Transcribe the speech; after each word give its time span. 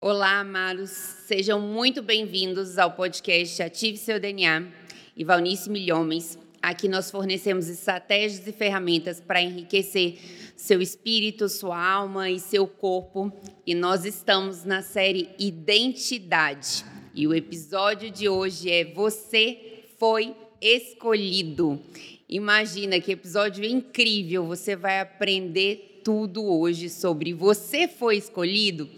Olá, 0.00 0.38
amados. 0.38 0.90
Sejam 0.90 1.60
muito 1.60 2.00
bem-vindos 2.00 2.78
ao 2.78 2.92
podcast 2.92 3.60
Ative 3.60 3.96
Seu 3.96 4.20
DNA 4.20 4.68
e 5.16 5.24
Valnice 5.24 5.68
Milhomens. 5.68 6.38
Aqui 6.62 6.86
nós 6.86 7.10
fornecemos 7.10 7.68
estratégias 7.68 8.46
e 8.46 8.52
ferramentas 8.52 9.20
para 9.20 9.42
enriquecer 9.42 10.16
seu 10.54 10.80
espírito, 10.80 11.48
sua 11.48 11.84
alma 11.84 12.30
e 12.30 12.38
seu 12.38 12.64
corpo. 12.64 13.32
E 13.66 13.74
nós 13.74 14.04
estamos 14.04 14.64
na 14.64 14.82
série 14.82 15.30
Identidade. 15.36 16.84
E 17.12 17.26
o 17.26 17.34
episódio 17.34 18.08
de 18.08 18.28
hoje 18.28 18.70
é 18.70 18.84
Você 18.84 19.82
foi 19.98 20.32
escolhido. 20.60 21.82
Imagina 22.28 23.00
que 23.00 23.10
episódio 23.10 23.64
incrível! 23.64 24.46
Você 24.46 24.76
vai 24.76 25.00
aprender 25.00 26.02
tudo 26.04 26.46
hoje 26.46 26.88
sobre 26.88 27.34
você 27.34 27.86
foi 27.86 28.16
escolhido, 28.16 28.88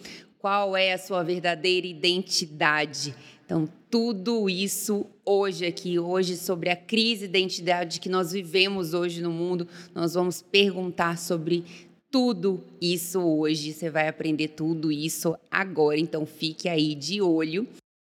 qual 0.40 0.76
é 0.76 0.92
a 0.92 0.98
sua 0.98 1.22
verdadeira 1.22 1.86
identidade. 1.86 3.14
Então, 3.44 3.68
tudo 3.90 4.48
isso 4.48 5.06
hoje 5.24 5.66
aqui, 5.66 5.98
hoje 5.98 6.36
sobre 6.36 6.70
a 6.70 6.76
crise 6.76 7.28
de 7.28 7.38
identidade 7.38 8.00
que 8.00 8.08
nós 8.08 8.32
vivemos 8.32 8.94
hoje 8.94 9.20
no 9.20 9.30
mundo, 9.30 9.68
nós 9.94 10.14
vamos 10.14 10.40
perguntar 10.40 11.18
sobre 11.18 11.64
tudo 12.10 12.64
isso 12.80 13.20
hoje. 13.20 13.72
Você 13.72 13.90
vai 13.90 14.08
aprender 14.08 14.48
tudo 14.48 14.90
isso 14.90 15.36
agora, 15.50 15.98
então 15.98 16.24
fique 16.24 16.68
aí 16.68 16.94
de 16.94 17.20
olho. 17.20 17.66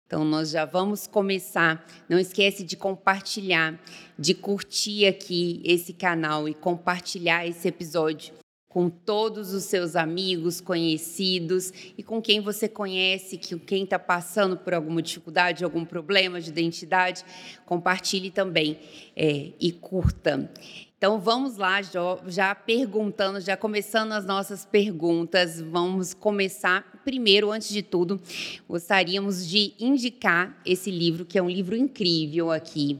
Então 0.07 0.25
nós 0.25 0.51
já 0.51 0.65
vamos 0.65 1.07
começar. 1.07 1.87
Não 2.09 2.19
esquece 2.19 2.65
de 2.65 2.77
compartilhar, 2.77 3.81
de 4.19 4.35
curtir 4.35 5.07
aqui 5.07 5.61
esse 5.65 5.93
canal 5.93 6.49
e 6.49 6.55
compartilhar 6.55 7.47
esse 7.47 7.69
episódio 7.69 8.35
com 8.69 8.91
todos 8.91 9.55
os 9.55 9.65
seus 9.65 9.97
amigos, 9.97 10.61
conhecidos 10.61 11.73
e 11.97 12.03
com 12.03 12.21
quem 12.21 12.41
você 12.41 12.69
conhece, 12.69 13.39
que 13.39 13.59
quem 13.59 13.85
está 13.85 13.99
passando 13.99 14.57
por 14.59 14.75
alguma 14.75 15.01
dificuldade, 15.01 15.65
algum 15.65 15.85
problema 15.85 16.41
de 16.41 16.51
identidade, 16.51 17.25
compartilhe 17.65 18.31
também 18.31 18.79
é, 19.17 19.53
e 19.59 19.73
curta. 19.73 20.51
Então 20.99 21.21
vamos 21.21 21.57
lá, 21.57 21.81
já 22.27 22.55
perguntando, 22.57 23.41
já 23.41 23.57
começando 23.57 24.13
as 24.13 24.27
nossas 24.27 24.67
perguntas. 24.67 25.61
Vamos 25.61 26.13
começar 26.13 26.98
primeiro, 27.09 27.51
antes 27.51 27.71
de 27.71 27.81
tudo, 27.81 28.21
gostaríamos 28.69 29.49
de 29.49 29.73
indicar 29.81 30.61
esse 30.67 30.91
livro, 30.91 31.25
que 31.25 31.39
é 31.39 31.43
um 31.43 31.49
livro 31.49 31.75
incrível 31.75 32.51
aqui. 32.51 32.99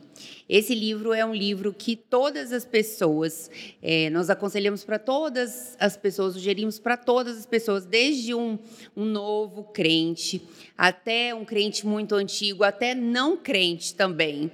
Esse 0.49 0.75
livro 0.75 1.13
é 1.13 1.23
um 1.27 1.35
livro 1.35 1.75
que 1.75 1.95
todas 1.95 2.51
as 2.51 2.65
pessoas, 2.65 3.51
é, 3.83 4.09
nós 4.09 4.31
aconselhamos 4.31 4.83
para 4.83 4.99
todas 4.99 5.77
as 5.79 5.95
pessoas, 5.95 6.33
sugerimos 6.33 6.79
para 6.79 6.97
todas 6.97 7.37
as 7.37 7.45
pessoas, 7.45 7.85
desde 7.85 8.33
um, 8.33 8.59
um 8.97 9.05
novo 9.05 9.65
crente 9.65 10.41
até 10.77 11.35
um 11.35 11.45
crente 11.45 11.87
muito 11.87 12.15
antigo, 12.15 12.65
até 12.65 12.95
não 12.95 13.37
crente 13.37 13.95
também. 13.95 14.51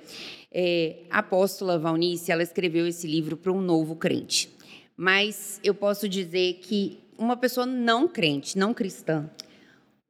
É, 0.50 0.96
a 1.08 1.20
apóstola 1.20 1.78
Valnice, 1.78 2.32
ela 2.32 2.42
escreveu 2.42 2.88
esse 2.88 3.06
livro 3.06 3.36
para 3.36 3.52
um 3.52 3.60
novo 3.60 3.94
crente. 3.94 4.50
Mas 4.96 5.60
eu 5.62 5.76
posso 5.76 6.08
dizer 6.08 6.54
que 6.54 7.04
uma 7.18 7.36
pessoa 7.36 7.66
não 7.66 8.08
crente, 8.08 8.58
não 8.58 8.74
cristã, 8.74 9.30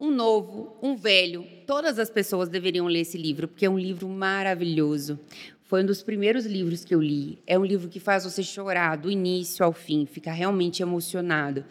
um 0.04 0.10
novo, 0.10 0.76
um 0.82 0.94
velho, 0.94 1.46
todas 1.66 1.98
as 1.98 2.10
pessoas 2.10 2.50
deveriam 2.50 2.86
ler 2.86 3.00
esse 3.00 3.16
livro, 3.16 3.48
porque 3.48 3.64
é 3.64 3.70
um 3.70 3.78
livro 3.78 4.06
maravilhoso. 4.06 5.18
Foi 5.62 5.82
um 5.82 5.86
dos 5.86 6.02
primeiros 6.02 6.44
livros 6.44 6.84
que 6.84 6.94
eu 6.94 7.00
li. 7.00 7.38
É 7.46 7.58
um 7.58 7.64
livro 7.64 7.88
que 7.88 7.98
faz 7.98 8.24
você 8.24 8.42
chorar 8.42 8.96
do 8.96 9.10
início 9.10 9.64
ao 9.64 9.72
fim, 9.72 10.04
ficar 10.04 10.32
realmente 10.32 10.82
emocionado. 10.82 11.64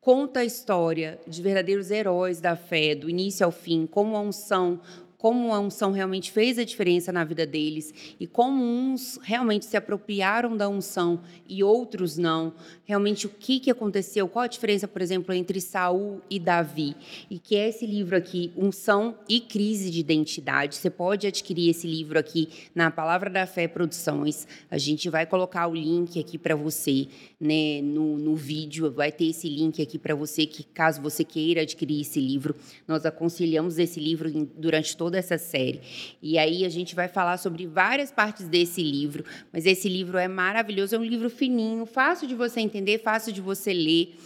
Conta 0.00 0.40
a 0.40 0.44
história 0.44 1.20
de 1.26 1.42
verdadeiros 1.42 1.90
heróis 1.90 2.40
da 2.40 2.56
fé, 2.56 2.94
do 2.94 3.08
início 3.08 3.44
ao 3.44 3.52
fim, 3.52 3.86
como 3.86 4.16
a 4.16 4.20
unção, 4.20 4.80
como 5.24 5.54
a 5.54 5.58
unção 5.58 5.90
realmente 5.90 6.30
fez 6.30 6.58
a 6.58 6.64
diferença 6.64 7.10
na 7.10 7.24
vida 7.24 7.46
deles 7.46 8.14
e 8.20 8.26
como 8.26 8.62
uns 8.62 9.18
realmente 9.22 9.64
se 9.64 9.74
apropriaram 9.74 10.54
da 10.54 10.68
unção 10.68 11.18
e 11.48 11.64
outros 11.64 12.18
não. 12.18 12.52
Realmente 12.84 13.24
o 13.24 13.30
que, 13.30 13.58
que 13.58 13.70
aconteceu, 13.70 14.28
qual 14.28 14.42
a 14.42 14.48
diferença, 14.48 14.86
por 14.86 15.00
exemplo, 15.00 15.34
entre 15.34 15.62
Saul 15.62 16.20
e 16.28 16.38
Davi. 16.38 16.94
E 17.30 17.38
que 17.38 17.56
é 17.56 17.70
esse 17.70 17.86
livro 17.86 18.14
aqui, 18.14 18.52
Unção 18.54 19.16
e 19.26 19.40
Crise 19.40 19.90
de 19.90 19.98
Identidade. 19.98 20.76
Você 20.76 20.90
pode 20.90 21.26
adquirir 21.26 21.70
esse 21.70 21.86
livro 21.86 22.18
aqui 22.18 22.50
na 22.74 22.90
Palavra 22.90 23.30
da 23.30 23.46
Fé 23.46 23.66
Produções. 23.66 24.46
A 24.70 24.76
gente 24.76 25.08
vai 25.08 25.24
colocar 25.24 25.66
o 25.68 25.74
link 25.74 26.20
aqui 26.20 26.36
para 26.36 26.54
você 26.54 27.08
né, 27.40 27.80
no, 27.82 28.18
no 28.18 28.34
vídeo, 28.34 28.92
vai 28.92 29.10
ter 29.10 29.26
esse 29.26 29.48
link 29.48 29.80
aqui 29.80 29.98
para 29.98 30.14
você, 30.14 30.44
que 30.44 30.62
caso 30.62 31.00
você 31.00 31.24
queira 31.24 31.62
adquirir 31.62 32.02
esse 32.02 32.20
livro, 32.20 32.54
nós 32.86 33.06
aconselhamos 33.06 33.78
esse 33.78 33.98
livro 33.98 34.30
durante 34.56 34.94
toda 34.94 35.13
toda 35.14 35.18
essa 35.18 35.38
série. 35.38 35.80
E 36.20 36.38
aí 36.38 36.64
a 36.64 36.68
gente 36.68 36.94
vai 36.94 37.06
falar 37.06 37.36
sobre 37.36 37.66
várias 37.66 38.10
partes 38.10 38.48
desse 38.48 38.82
livro, 38.82 39.24
mas 39.52 39.64
esse 39.64 39.88
livro 39.88 40.18
é 40.18 40.26
maravilhoso, 40.26 40.96
é 40.96 40.98
um 40.98 41.04
livro 41.04 41.30
fininho, 41.30 41.86
fácil 41.86 42.26
de 42.26 42.34
você 42.34 42.60
entender, 42.60 42.98
fácil 42.98 43.32
de 43.32 43.40
você 43.40 43.72
ler. 43.72 44.16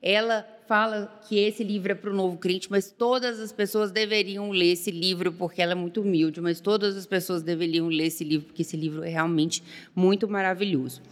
Ela 0.00 0.46
fala 0.66 1.20
que 1.26 1.38
esse 1.38 1.64
livro 1.64 1.92
é 1.92 1.94
para 1.94 2.10
o 2.10 2.14
novo 2.14 2.36
crente, 2.36 2.70
mas 2.70 2.90
todas 2.90 3.40
as 3.40 3.52
pessoas 3.52 3.90
deveriam 3.90 4.50
ler 4.50 4.72
esse 4.72 4.90
livro 4.90 5.32
porque 5.32 5.60
ela 5.60 5.72
é 5.72 5.74
muito 5.74 6.02
humilde, 6.02 6.40
mas 6.40 6.60
todas 6.60 6.96
as 6.96 7.04
pessoas 7.04 7.42
deveriam 7.42 7.88
ler 7.88 8.06
esse 8.06 8.22
livro 8.22 8.46
porque 8.46 8.62
esse 8.62 8.76
livro 8.76 9.02
é 9.02 9.08
realmente 9.08 9.62
muito 9.94 10.28
maravilhoso. 10.28 11.02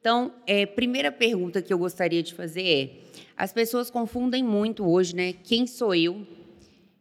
Então, 0.00 0.32
é, 0.46 0.64
primeira 0.64 1.10
pergunta 1.10 1.60
que 1.60 1.72
eu 1.72 1.78
gostaria 1.78 2.22
de 2.22 2.34
fazer 2.34 2.62
é: 2.62 2.90
as 3.36 3.52
pessoas 3.52 3.90
confundem 3.90 4.44
muito 4.44 4.86
hoje, 4.86 5.16
né? 5.16 5.32
Quem 5.32 5.66
sou 5.66 5.94
eu? 5.94 6.35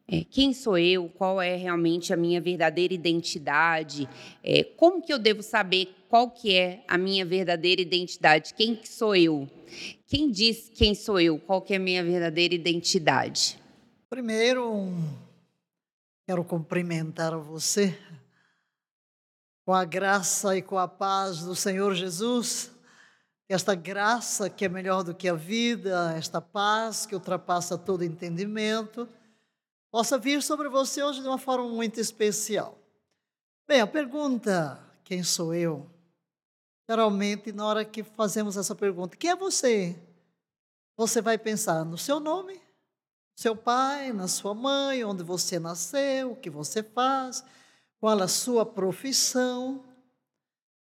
É, 0.08 0.24
quem 0.24 0.54
sou 0.54 0.78
eu? 0.78 1.10
Qual 1.10 1.42
é 1.42 1.56
realmente 1.56 2.14
a 2.14 2.18
minha 2.18 2.40
verdadeira 2.40 2.94
identidade? 2.94 4.08
É, 4.44 4.64
como 4.64 5.02
que 5.02 5.12
eu 5.12 5.18
devo 5.18 5.42
saber 5.42 5.96
qual 6.08 6.30
que 6.30 6.56
é 6.56 6.84
a 6.88 6.96
minha 6.96 7.26
verdadeira 7.26 7.82
identidade? 7.82 8.54
Quem 8.54 8.76
que 8.76 8.88
sou 8.88 9.16
eu? 9.16 9.50
Quem 10.06 10.30
diz 10.30 10.70
quem 10.76 10.94
sou 10.94 11.20
eu? 11.20 11.40
Qual 11.40 11.60
que 11.60 11.74
é 11.74 11.78
a 11.78 11.80
minha 11.80 12.04
verdadeira 12.04 12.54
identidade? 12.54 13.60
Primeiro, 14.08 14.94
quero 16.28 16.44
cumprimentar 16.44 17.36
você 17.40 17.98
com 19.66 19.74
a 19.74 19.84
graça 19.84 20.56
e 20.56 20.62
com 20.62 20.78
a 20.78 20.88
paz 20.88 21.40
do 21.40 21.56
Senhor 21.56 21.96
Jesus. 21.96 22.72
Esta 23.50 23.74
graça 23.74 24.52
que 24.52 24.66
é 24.66 24.70
melhor 24.70 25.04
do 25.04 25.16
que 25.16 25.28
a 25.28 25.34
vida, 25.34 26.14
esta 26.16 26.40
paz 26.40 27.08
que 27.08 27.16
ultrapassa 27.16 27.76
todo 27.76 28.04
entendimento 28.04 29.10
possa 29.96 30.18
vir 30.18 30.44
sobre 30.44 30.68
você 30.68 31.02
hoje 31.02 31.22
de 31.22 31.28
uma 31.30 31.38
forma 31.38 31.70
muito 31.70 32.02
especial. 32.02 32.78
Bem, 33.66 33.80
a 33.80 33.88
pergunta, 33.88 34.78
quem 35.06 35.24
sou 35.24 35.54
eu? 35.54 35.90
Geralmente, 36.86 37.54
na 37.54 37.66
hora 37.66 37.86
que 37.86 38.04
fazemos 38.04 38.58
essa 38.58 38.76
pergunta, 38.76 39.16
quem 39.16 39.30
é 39.30 39.36
você? 39.38 39.98
Você 40.98 41.22
vai 41.22 41.38
pensar 41.38 41.86
no 41.86 41.98
seu 41.98 42.20
nome, 42.20 42.62
seu 43.38 43.56
pai, 43.56 44.12
na 44.12 44.28
sua 44.28 44.54
mãe, 44.54 45.02
onde 45.06 45.24
você 45.24 45.60
nasceu, 45.60 46.34
o 46.34 46.36
que 46.36 46.50
você 46.50 46.84
faz, 46.84 47.42
qual 47.98 48.22
a 48.22 48.28
sua 48.28 48.66
profissão. 48.66 49.82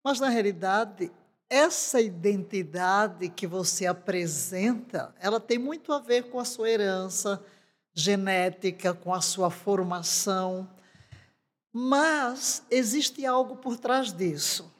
Mas, 0.05 0.21
na 0.21 0.29
realidade, 0.29 1.11
essa 1.51 2.01
identidade 2.01 3.29
que 3.31 3.49
você 3.49 3.85
apresenta, 3.85 5.13
ela 5.19 5.41
tem 5.41 5.59
muito 5.59 5.93
a 5.93 5.99
ver 5.99 6.31
com 6.31 6.39
a 6.39 6.45
sua 6.45 6.71
herança, 6.71 7.45
genética, 7.95 8.95
com 8.95 9.13
a 9.13 9.21
sua 9.21 9.51
formação, 9.51 10.69
mas 11.73 12.63
existe 12.71 13.25
algo 13.25 13.57
por 13.57 13.79
trás 13.79 14.13
disso, 14.13 14.71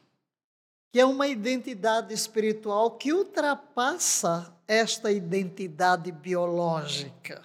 que 0.91 0.99
é 0.99 1.05
uma 1.05 1.27
identidade 1.27 2.13
espiritual 2.13 2.91
que 2.91 3.11
ultrapassa 3.11 4.55
esta 4.67 5.11
identidade 5.11 6.11
biológica. 6.11 7.43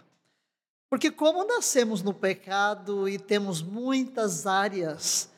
Porque, 0.91 1.11
como 1.11 1.45
nascemos 1.45 2.03
no 2.03 2.15
pecado 2.15 3.09
e 3.09 3.19
temos 3.19 3.63
muitas 3.63 4.47
áreas 4.47 5.31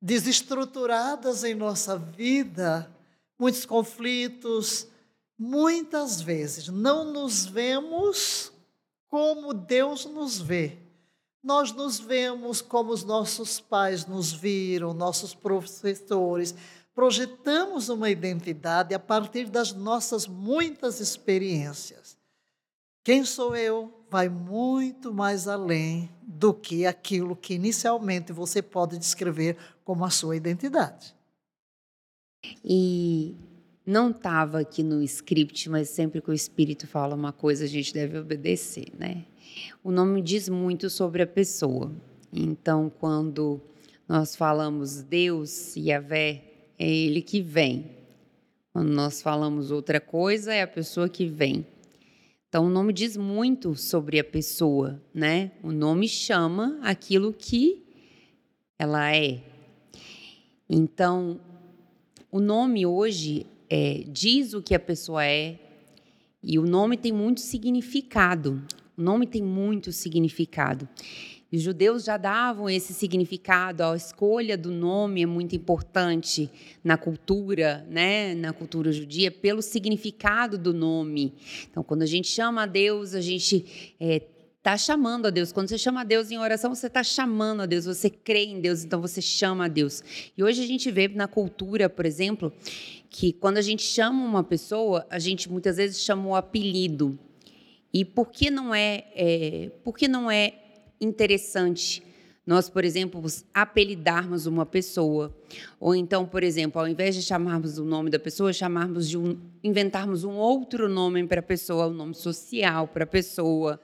desestruturadas 0.00 1.42
em 1.42 1.54
nossa 1.54 1.96
vida, 1.98 2.90
muitos 3.38 3.64
conflitos, 3.64 4.86
muitas 5.38 6.20
vezes 6.20 6.68
não 6.68 7.04
nos 7.04 7.46
vemos 7.46 8.52
como 9.08 9.54
Deus 9.54 10.04
nos 10.04 10.38
vê. 10.38 10.78
Nós 11.42 11.72
nos 11.72 11.98
vemos 11.98 12.60
como 12.60 12.92
os 12.92 13.04
nossos 13.04 13.60
pais 13.60 14.06
nos 14.06 14.32
viram, 14.32 14.92
nossos 14.92 15.34
professores. 15.34 16.54
Projetamos 16.94 17.88
uma 17.88 18.10
identidade 18.10 18.94
a 18.94 18.98
partir 18.98 19.48
das 19.48 19.72
nossas 19.72 20.26
muitas 20.26 21.00
experiências. 21.00 22.18
Quem 23.04 23.24
sou 23.24 23.56
eu 23.56 24.04
vai 24.10 24.28
muito 24.28 25.14
mais 25.14 25.48
além 25.48 26.10
do 26.22 26.52
que 26.52 26.84
aquilo 26.84 27.36
que 27.36 27.54
inicialmente 27.54 28.32
você 28.32 28.60
pode 28.60 28.98
descrever 28.98 29.56
como 29.84 30.04
a 30.04 30.10
sua 30.10 30.36
identidade. 30.36 31.14
E 32.64 33.34
não 33.88 34.10
estava 34.10 34.60
aqui 34.60 34.82
no 34.82 35.02
script, 35.02 35.70
mas 35.70 35.88
sempre 35.88 36.20
que 36.20 36.30
o 36.30 36.34
Espírito 36.34 36.86
fala 36.86 37.14
uma 37.14 37.32
coisa, 37.32 37.64
a 37.64 37.66
gente 37.66 37.94
deve 37.94 38.18
obedecer, 38.18 38.88
né? 38.98 39.24
O 39.82 39.90
nome 39.90 40.20
diz 40.20 40.46
muito 40.46 40.90
sobre 40.90 41.22
a 41.22 41.26
pessoa. 41.26 41.90
Então, 42.30 42.92
quando 43.00 43.58
nós 44.06 44.36
falamos 44.36 45.00
Deus 45.00 45.74
e 45.74 45.88
Yahvé, 45.88 46.44
é 46.78 46.86
Ele 46.86 47.22
que 47.22 47.40
vem. 47.40 47.90
Quando 48.74 48.90
nós 48.90 49.22
falamos 49.22 49.70
outra 49.70 49.98
coisa, 49.98 50.52
é 50.52 50.60
a 50.60 50.68
pessoa 50.68 51.08
que 51.08 51.24
vem. 51.24 51.66
Então, 52.46 52.66
o 52.66 52.68
nome 52.68 52.92
diz 52.92 53.16
muito 53.16 53.74
sobre 53.74 54.20
a 54.20 54.24
pessoa, 54.24 55.02
né? 55.14 55.52
O 55.62 55.72
nome 55.72 56.06
chama 56.06 56.78
aquilo 56.82 57.32
que 57.32 57.86
ela 58.78 59.16
é. 59.16 59.42
Então, 60.68 61.40
o 62.30 62.38
nome 62.38 62.84
hoje 62.84 63.46
é, 63.70 64.04
diz 64.08 64.54
o 64.54 64.62
que 64.62 64.74
a 64.74 64.80
pessoa 64.80 65.24
é, 65.24 65.58
e 66.42 66.58
o 66.58 66.66
nome 66.66 66.96
tem 66.96 67.12
muito 67.12 67.40
significado. 67.40 68.62
O 68.96 69.02
nome 69.02 69.26
tem 69.26 69.42
muito 69.42 69.92
significado. 69.92 70.88
Os 71.50 71.62
judeus 71.62 72.04
já 72.04 72.18
davam 72.18 72.68
esse 72.68 72.92
significado, 72.92 73.82
a 73.82 73.96
escolha 73.96 74.54
do 74.54 74.70
nome 74.70 75.22
é 75.22 75.26
muito 75.26 75.56
importante 75.56 76.50
na 76.84 76.98
cultura, 76.98 77.86
né, 77.88 78.34
na 78.34 78.52
cultura 78.52 78.92
judia, 78.92 79.30
pelo 79.30 79.62
significado 79.62 80.58
do 80.58 80.74
nome. 80.74 81.32
Então, 81.70 81.82
quando 81.82 82.02
a 82.02 82.06
gente 82.06 82.28
chama 82.28 82.64
a 82.64 82.66
Deus, 82.66 83.14
a 83.14 83.22
gente 83.22 83.94
é, 83.98 84.20
está 84.58 84.76
chamando 84.76 85.26
a 85.26 85.30
Deus. 85.30 85.52
Quando 85.52 85.68
você 85.68 85.78
chama 85.78 86.02
a 86.02 86.04
Deus 86.04 86.30
em 86.30 86.38
oração, 86.38 86.74
você 86.74 86.88
está 86.88 87.02
chamando 87.02 87.62
a 87.62 87.66
Deus, 87.66 87.86
você 87.86 88.10
crê 88.10 88.44
em 88.44 88.60
Deus, 88.60 88.84
então 88.84 89.00
você 89.00 89.22
chama 89.22 89.64
a 89.64 89.68
Deus. 89.68 90.02
E 90.36 90.42
hoje 90.42 90.62
a 90.62 90.66
gente 90.66 90.90
vê 90.90 91.08
na 91.08 91.26
cultura, 91.26 91.88
por 91.88 92.04
exemplo, 92.04 92.52
que 93.08 93.32
quando 93.32 93.58
a 93.58 93.62
gente 93.62 93.82
chama 93.82 94.24
uma 94.24 94.44
pessoa, 94.44 95.06
a 95.08 95.18
gente 95.18 95.50
muitas 95.50 95.76
vezes 95.76 96.00
chama 96.02 96.28
o 96.28 96.34
apelido. 96.34 97.18
E 97.92 98.04
por 98.04 98.30
que 98.30 98.50
não 98.50 98.74
é, 98.74 99.04
é 99.14 99.70
por 99.82 99.96
que 99.96 100.06
não 100.06 100.30
é 100.30 100.54
interessante 101.00 102.02
nós, 102.48 102.70
por 102.70 102.82
exemplo, 102.82 103.22
apelidarmos 103.52 104.46
uma 104.46 104.64
pessoa. 104.64 105.36
Ou 105.78 105.94
então, 105.94 106.24
por 106.24 106.42
exemplo, 106.42 106.80
ao 106.80 106.88
invés 106.88 107.14
de 107.14 107.20
chamarmos 107.20 107.76
o 107.76 107.84
nome 107.84 108.08
da 108.08 108.18
pessoa, 108.18 108.54
chamarmos 108.54 109.06
de 109.06 109.18
um, 109.18 109.38
inventarmos 109.62 110.24
um 110.24 110.32
outro 110.32 110.88
nome 110.88 111.26
para 111.26 111.40
a 111.40 111.42
pessoa, 111.42 111.88
um 111.88 111.92
nome 111.92 112.14
social 112.14 112.88
para 112.88 113.04
a 113.04 113.06
pessoa, 113.06 113.78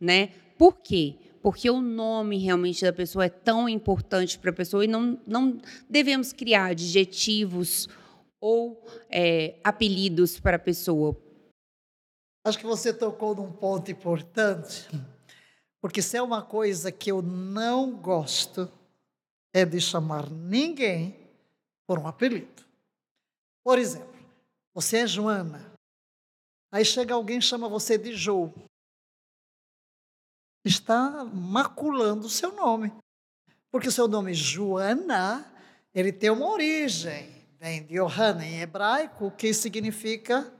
né? 0.00 0.30
Por 0.58 0.78
quê? 0.78 1.14
Porque 1.40 1.70
o 1.70 1.80
nome 1.80 2.36
realmente 2.36 2.84
da 2.84 2.92
pessoa 2.92 3.26
é 3.26 3.28
tão 3.28 3.68
importante 3.68 4.40
para 4.40 4.50
a 4.50 4.54
pessoa 4.54 4.84
e 4.84 4.88
não, 4.88 5.16
não 5.24 5.60
devemos 5.88 6.32
criar 6.32 6.72
adjetivos 6.72 7.88
ou 8.40 8.84
é, 9.08 9.54
apelidos 9.62 10.40
para 10.40 10.56
a 10.56 10.58
pessoa. 10.58 11.16
Acho 12.44 12.58
que 12.58 12.66
você 12.66 12.92
tocou 12.92 13.36
num 13.36 13.52
ponto 13.52 13.88
importante 13.88 14.88
porque 15.80 16.02
se 16.02 16.16
é 16.16 16.22
uma 16.22 16.42
coisa 16.42 16.92
que 16.92 17.10
eu 17.10 17.22
não 17.22 17.92
gosto, 17.92 18.70
é 19.52 19.64
de 19.64 19.80
chamar 19.80 20.28
ninguém 20.30 21.16
por 21.86 21.98
um 21.98 22.06
apelido. 22.06 22.64
Por 23.64 23.78
exemplo, 23.78 24.14
você 24.74 24.98
é 24.98 25.06
Joana. 25.06 25.72
Aí 26.70 26.84
chega 26.84 27.14
alguém 27.14 27.38
e 27.38 27.42
chama 27.42 27.68
você 27.68 27.98
de 27.98 28.14
Jo. 28.14 28.52
Está 30.64 31.24
maculando 31.24 32.26
o 32.26 32.30
seu 32.30 32.52
nome. 32.52 32.92
Porque 33.70 33.88
o 33.88 33.92
seu 33.92 34.06
nome 34.06 34.34
Joana, 34.34 35.50
ele 35.94 36.12
tem 36.12 36.30
uma 36.30 36.48
origem. 36.50 37.40
Vem 37.58 37.84
de 37.84 37.94
Johanna 37.94 38.44
em 38.44 38.60
hebraico, 38.60 39.30
que 39.32 39.52
significa 39.52 40.52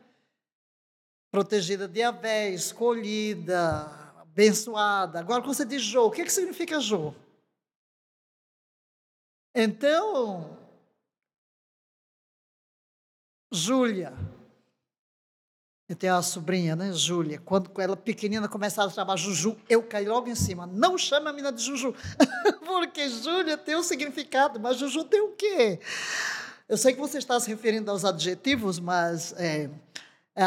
protegida 1.30 1.86
de 1.86 2.02
Avé, 2.02 2.50
escolhida, 2.50 3.99
abençoada. 4.32 5.20
Agora, 5.20 5.42
quando 5.42 5.54
você 5.54 5.64
diz 5.64 5.82
Jô, 5.82 6.06
o 6.06 6.10
que, 6.10 6.24
que 6.24 6.32
significa 6.32 6.80
Jô? 6.80 7.12
Então, 9.54 10.56
Júlia, 13.52 14.14
eu 15.88 15.96
tenho 15.96 16.14
uma 16.14 16.22
sobrinha, 16.22 16.76
né, 16.76 16.92
Júlia. 16.92 17.40
Quando 17.44 17.68
ela 17.80 17.96
pequenina 17.96 18.48
começava 18.48 18.88
a 18.88 18.94
chamar 18.94 19.16
Juju, 19.16 19.56
eu 19.68 19.82
caí 19.82 20.06
logo 20.06 20.28
em 20.28 20.36
cima. 20.36 20.64
Não 20.66 20.96
chame 20.96 21.28
a 21.28 21.32
menina 21.32 21.52
de 21.52 21.64
Juju, 21.64 21.92
porque 22.64 23.08
Júlia 23.08 23.58
tem 23.58 23.76
um 23.76 23.82
significado, 23.82 24.60
mas 24.60 24.78
Juju 24.78 25.02
tem 25.04 25.20
o 25.20 25.32
quê? 25.32 25.80
Eu 26.68 26.76
sei 26.76 26.94
que 26.94 27.00
você 27.00 27.18
está 27.18 27.40
se 27.40 27.48
referindo 27.48 27.90
aos 27.90 28.04
adjetivos, 28.04 28.78
mas 28.78 29.32
é, 29.36 29.64
é, 29.64 29.70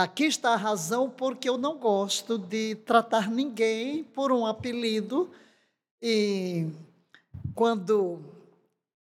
aqui 0.02 0.26
está 0.26 0.54
a 0.54 0.58
razão 0.58 1.10
porque 1.10 1.48
eu 1.48 1.58
não 1.58 1.78
gosto 1.78 2.38
de 2.38 2.76
tratar 2.76 3.30
ninguém 3.30 4.04
por 4.04 4.32
um 4.32 4.46
apelido. 4.46 5.32
E 6.02 6.68
quando, 7.54 8.20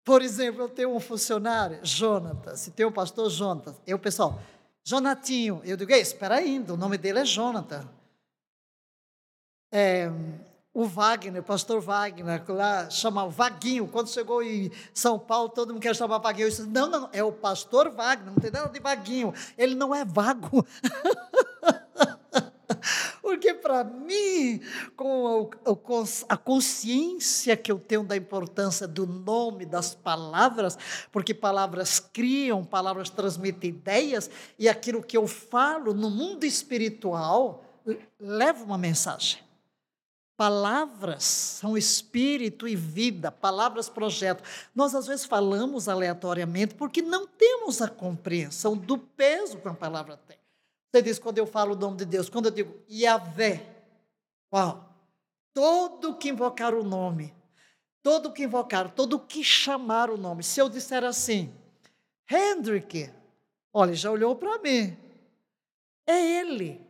por 0.05 0.23
exemplo, 0.23 0.63
eu 0.63 0.69
tenho 0.69 0.95
um 0.95 1.01
funcionário, 1.01 1.79
Jonatas, 1.83 2.61
se 2.61 2.71
tem 2.71 2.87
um 2.87 2.93
pastor 2.93 3.29
Jonatas, 3.31 3.81
eu, 3.87 3.99
pessoal, 3.99 4.41
Jonatinho, 4.85 5.61
eu 5.65 5.77
digo, 5.77 5.93
espera 5.93 6.37
ainda, 6.37 6.73
o 6.73 6.77
nome 6.77 6.97
dele 6.97 7.19
é 7.19 7.25
Jonathan. 7.25 7.87
É, 9.71 10.11
o 10.79 10.85
Wagner, 10.85 11.41
o 11.41 11.45
pastor 11.45 11.81
Wagner, 11.81 12.45
lá 12.47 12.89
chama 12.89 13.29
Vaguinho. 13.29 13.89
Quando 13.89 14.11
chegou 14.11 14.45
em 14.45 14.71
São 14.95 15.19
Paulo, 15.19 15.49
todo 15.49 15.73
mundo 15.73 15.83
quer 15.83 15.97
chamar 15.97 16.19
Vaguinho. 16.19 16.47
Eu 16.47 16.51
disse, 16.51 16.69
não, 16.69 16.89
não, 16.89 17.11
é 17.13 17.21
o 17.21 17.33
pastor 17.33 17.91
Wagner, 17.91 18.33
não 18.33 18.41
tem 18.41 18.53
nada 18.53 18.69
de 18.69 18.79
Vaguinho. 18.79 19.35
Ele 19.59 19.75
não 19.75 19.93
é 19.93 20.05
vago. 20.05 20.65
Porque 23.21 23.55
para 23.55 23.83
mim, 23.83 24.61
com 24.95 25.51
a 26.29 26.37
consciência 26.37 27.57
que 27.57 27.73
eu 27.73 27.81
tenho 27.81 28.05
da 28.05 28.17
importância 28.17 28.87
do 28.87 29.05
nome, 29.05 29.67
das 29.67 29.97
palavras, 29.97 30.79
porque 31.11 31.35
palavras 31.35 31.99
criam, 31.99 32.65
palavras 32.65 33.11
transmitem 33.11 33.71
ideias, 33.71 34.31
e 34.57 34.69
aquilo 34.69 35.03
que 35.03 35.17
eu 35.17 35.27
falo 35.27 35.93
no 35.93 36.09
mundo 36.09 36.45
espiritual 36.45 37.65
leva 38.21 38.63
uma 38.63 38.79
mensagem. 38.79 39.48
Palavras 40.39 41.25
são 41.25 41.77
espírito 41.77 42.69
e 42.69 42.77
vida, 42.77 43.33
palavras 43.33 43.89
projeto. 43.89 44.45
Nós 44.73 44.95
às 44.95 45.09
vezes 45.09 45.25
falamos 45.25 45.89
aleatoriamente 45.89 46.77
porque 46.77 47.03
não 47.03 47.27
temos 47.27 47.83
a 47.83 47.89
compreensão 47.89 48.77
do 48.77 48.97
peso 48.97 49.59
que 49.59 49.67
a 49.67 49.75
palavra 49.75 50.17
tem. 50.17 50.39
Você 50.93 51.03
diz 51.03 51.19
quando 51.19 51.39
eu 51.39 51.47
falo 51.47 51.75
o 51.75 51.77
nome 51.77 51.97
de 51.97 52.05
Deus, 52.05 52.29
quando 52.29 52.45
eu 52.45 52.53
digo 52.53 52.73
Yahvé, 52.89 53.67
qual? 54.49 54.95
Todo 55.53 56.15
que 56.15 56.29
invocar 56.29 56.73
o 56.73 56.85
nome, 56.85 57.35
todo 58.01 58.33
que 58.33 58.45
invocar, 58.45 58.93
todo 58.93 59.19
que 59.19 59.43
chamar 59.43 60.09
o 60.09 60.17
nome. 60.17 60.45
Se 60.45 60.61
eu 60.61 60.69
disser 60.69 61.03
assim, 61.03 61.53
Hendrik, 62.31 63.11
olha, 63.73 63.93
já 63.93 64.09
olhou 64.09 64.37
para 64.37 64.57
mim. 64.61 64.97
É 66.07 66.39
ele. 66.39 66.88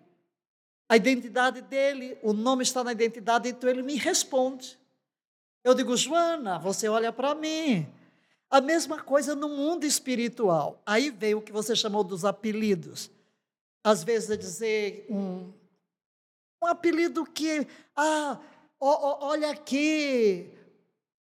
A 0.89 0.97
identidade 0.97 1.61
dele, 1.61 2.17
o 2.23 2.33
nome 2.33 2.63
está 2.63 2.83
na 2.83 2.93
identidade, 2.93 3.49
então 3.49 3.69
ele 3.69 3.83
me 3.83 3.97
responde. 3.97 4.79
Eu 5.63 5.75
digo, 5.75 5.95
Joana, 5.97 6.59
você 6.59 6.89
olha 6.89 7.13
para 7.13 7.35
mim. 7.35 7.87
A 8.51 8.61
mesma 8.61 9.03
coisa 9.03 9.35
no 9.35 9.49
mundo 9.51 9.85
espiritual. 9.85 10.81
Aí 10.87 11.11
veio 11.11 11.39
o 11.39 11.43
que 11.43 11.53
você 11.53 11.77
chamou 11.77 12.03
dos 12.03 12.25
apelidos. 12.25 13.11
Às 13.85 14.03
vezes 14.03 14.31
é 14.31 14.37
dizer 14.37 15.07
um, 15.11 15.53
um 16.63 16.67
apelido 16.67 17.27
que, 17.27 17.67
ah, 17.95 18.39
olha 18.81 19.51
aqui, 19.51 20.51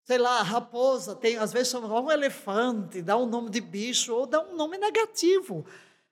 sei 0.04 0.18
lá, 0.18 0.42
raposa, 0.42 1.16
tem, 1.16 1.36
às 1.36 1.52
vezes 1.52 1.68
chama 1.68 2.00
um 2.00 2.10
elefante, 2.10 3.02
dá 3.02 3.16
um 3.16 3.26
nome 3.26 3.50
de 3.50 3.60
bicho, 3.60 4.14
ou 4.14 4.26
dá 4.26 4.40
um 4.40 4.54
nome 4.54 4.78
negativo. 4.78 5.66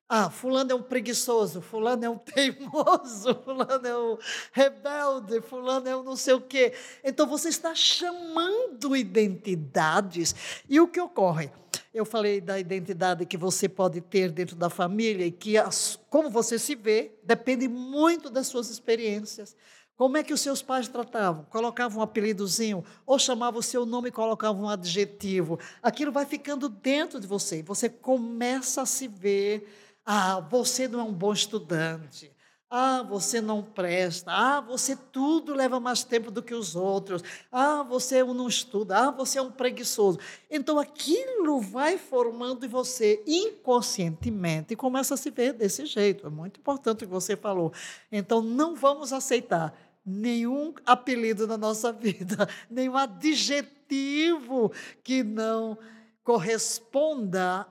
Ah, 0.08 0.28
fulano 0.28 0.70
é 0.70 0.74
um 0.74 0.82
preguiçoso, 0.82 1.62
fulano 1.62 2.04
é 2.04 2.10
um 2.10 2.18
teimoso, 2.18 3.34
fulano 3.42 3.86
é 3.86 3.96
um 3.96 4.18
rebelde, 4.52 5.40
fulano 5.40 5.88
é 5.88 5.96
um 5.96 6.02
não 6.02 6.16
sei 6.16 6.34
o 6.34 6.40
quê. 6.40 6.74
Então 7.02 7.26
você 7.26 7.48
está 7.48 7.74
chamando 7.74 8.94
identidades. 8.94 10.34
E 10.68 10.78
o 10.78 10.88
que 10.88 11.00
ocorre? 11.00 11.50
Eu 11.92 12.04
falei 12.04 12.40
da 12.40 12.58
identidade 12.58 13.24
que 13.24 13.36
você 13.36 13.68
pode 13.68 14.00
ter 14.00 14.30
dentro 14.30 14.56
da 14.56 14.68
família 14.68 15.24
e 15.26 15.30
que 15.30 15.56
as, 15.56 15.98
como 16.10 16.28
você 16.28 16.58
se 16.58 16.74
vê 16.74 17.12
depende 17.22 17.68
muito 17.68 18.28
das 18.28 18.48
suas 18.48 18.68
experiências. 18.68 19.56
Como 19.96 20.16
é 20.16 20.24
que 20.24 20.34
os 20.34 20.40
seus 20.40 20.60
pais 20.60 20.88
tratavam? 20.88 21.44
Colocavam 21.44 22.00
um 22.00 22.02
apelidozinho 22.02 22.84
ou 23.06 23.16
chamavam 23.16 23.60
o 23.60 23.62
seu 23.62 23.86
nome 23.86 24.08
e 24.08 24.12
colocavam 24.12 24.64
um 24.64 24.68
adjetivo. 24.68 25.58
Aquilo 25.80 26.10
vai 26.10 26.26
ficando 26.26 26.68
dentro 26.68 27.20
de 27.20 27.28
você. 27.28 27.62
Você 27.62 27.88
começa 27.88 28.82
a 28.82 28.86
se 28.86 29.06
ver 29.06 29.83
ah, 30.04 30.40
você 30.40 30.86
não 30.86 31.00
é 31.00 31.02
um 31.02 31.12
bom 31.12 31.32
estudante. 31.32 32.34
Ah, 32.76 33.04
você 33.04 33.40
não 33.40 33.62
presta. 33.62 34.32
Ah, 34.32 34.60
você 34.60 34.96
tudo 34.96 35.54
leva 35.54 35.78
mais 35.78 36.02
tempo 36.02 36.30
do 36.30 36.42
que 36.42 36.52
os 36.52 36.74
outros. 36.74 37.22
Ah, 37.52 37.84
você 37.84 38.24
não 38.24 38.48
estuda. 38.48 38.98
Ah, 38.98 39.10
você 39.12 39.38
é 39.38 39.42
um 39.42 39.50
preguiçoso. 39.52 40.18
Então 40.50 40.78
aquilo 40.78 41.60
vai 41.60 41.96
formando 41.96 42.66
em 42.66 42.68
você 42.68 43.22
inconscientemente 43.26 44.72
e 44.72 44.76
começa 44.76 45.14
a 45.14 45.16
se 45.16 45.30
ver 45.30 45.52
desse 45.52 45.86
jeito. 45.86 46.26
É 46.26 46.30
muito 46.30 46.58
importante 46.58 47.04
o 47.04 47.06
que 47.06 47.12
você 47.12 47.36
falou. 47.36 47.72
Então 48.10 48.42
não 48.42 48.74
vamos 48.74 49.12
aceitar 49.12 49.72
nenhum 50.04 50.74
apelido 50.84 51.46
na 51.46 51.56
nossa 51.56 51.92
vida, 51.94 52.48
nenhum 52.68 52.96
adjetivo 52.96 54.72
que 55.02 55.22
não 55.22 55.78
corresponda 56.24 57.66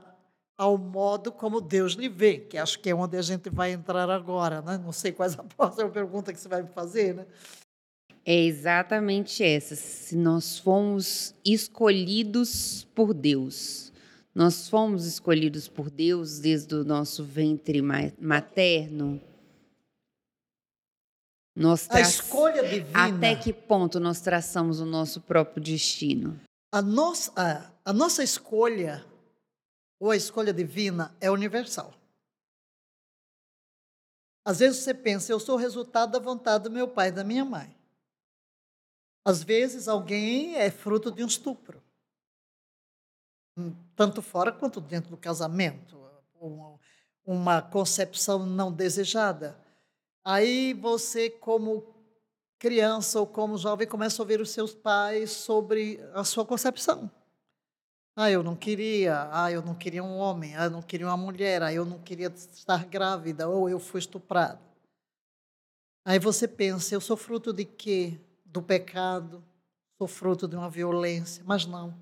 ao 0.64 0.78
modo 0.78 1.30
como 1.30 1.60
Deus 1.60 1.94
lhe 1.94 2.08
vê, 2.08 2.38
que 2.38 2.58
acho 2.58 2.80
que 2.80 2.90
é 2.90 2.96
onde 2.96 3.18
a 3.18 3.22
gente 3.22 3.50
vai 3.50 3.74
entrar 3.74 4.10
agora, 4.10 4.62
né? 4.62 4.78
Não 4.78 4.94
sei 4.94 5.12
quais 5.12 5.38
a 5.38 5.44
próxima 5.44 5.90
pergunta 5.90 6.32
que 6.32 6.40
você 6.40 6.48
vai 6.48 6.64
me 6.64 6.70
fazer, 6.70 7.14
né? 7.14 7.26
É 8.26 8.34
exatamente 8.34 9.44
essa. 9.44 9.76
Se 9.76 10.16
nós 10.16 10.58
fomos 10.58 11.36
escolhidos 11.44 12.88
por 12.96 13.14
Deus, 13.14 13.92
nós 14.34 14.70
fomos 14.70 15.06
escolhidos 15.06 15.68
por 15.68 15.90
Deus 15.90 16.40
desde 16.40 16.74
o 16.76 16.86
nosso 16.86 17.26
ventre 17.26 17.82
materno. 17.82 19.22
Nós 21.54 21.90
a 21.92 22.00
escolha 22.00 22.64
divina. 22.64 23.18
Até 23.18 23.36
que 23.36 23.52
ponto 23.52 24.00
nós 24.00 24.22
traçamos 24.22 24.80
o 24.80 24.86
nosso 24.86 25.20
próprio 25.20 25.62
destino? 25.62 26.40
A 26.74 26.82
nossa, 26.82 27.34
a, 27.36 27.92
a 27.92 27.94
nossa 27.94 28.24
escolha, 28.24 29.06
ou 30.04 30.12
a 30.12 30.18
escolha 30.18 30.54
divina, 30.54 31.16
é 31.22 31.32
universal. 31.32 31.94
Às 34.44 34.60
vezes 34.60 34.84
você 34.84 34.94
pensa, 34.94 35.32
eu 35.32 35.40
sou 35.40 35.56
resultado 35.56 36.12
da 36.12 36.20
vontade 36.20 36.66
do 36.66 36.72
meu 36.72 36.90
pai 36.90 37.08
e 37.08 37.12
da 37.14 37.24
minha 37.24 37.46
mãe. 37.46 37.74
Às 39.24 39.42
vezes 39.42 39.88
alguém 39.88 40.56
é 40.56 40.70
fruto 40.70 41.10
de 41.10 41.24
um 41.24 41.28
estupro 41.28 41.82
tanto 43.96 44.22
fora 44.22 44.52
quanto 44.52 44.82
dentro 44.82 45.12
do 45.12 45.18
casamento, 45.18 45.98
uma 47.26 47.62
concepção 47.62 48.46
não 48.46 48.72
desejada. 48.72 49.58
Aí 50.26 50.74
você, 50.74 51.30
como 51.30 51.96
criança 52.60 53.20
ou 53.20 53.28
como 53.28 53.58
jovem, 53.58 53.88
começa 53.88 54.22
a 54.22 54.24
ouvir 54.24 54.42
os 54.42 54.50
seus 54.50 54.74
pais 54.74 55.32
sobre 55.32 56.00
a 56.14 56.24
sua 56.24 56.46
concepção. 56.46 57.10
Ah, 58.16 58.30
eu 58.30 58.44
não 58.44 58.56
queria, 58.56 59.28
ah, 59.32 59.52
eu 59.52 59.64
não 59.64 59.74
queria 59.74 60.04
um 60.04 60.18
homem, 60.18 60.56
ah, 60.56 60.66
eu 60.66 60.70
não 60.70 60.84
queria 60.84 61.08
uma 61.08 61.18
mulher, 61.18 61.64
ah, 61.64 61.74
eu 61.74 61.84
não 61.84 61.98
queria 61.98 62.28
estar 62.28 62.86
grávida, 62.86 63.50
ou 63.50 63.68
eu 63.68 63.80
fui 63.80 64.00
estuprado. 64.00 64.60
Aí 66.06 66.20
você 66.20 66.48
pensa, 66.48 66.94
eu 66.94 67.02
sou 67.02 67.18
fruto 67.18 67.52
de 67.52 67.66
quê? 67.66 68.20
Do 68.46 68.62
pecado, 68.62 69.44
sou 69.98 70.08
fruto 70.08 70.48
de 70.48 70.56
uma 70.56 70.70
violência, 70.70 71.44
mas 71.44 71.66
não. 71.66 71.98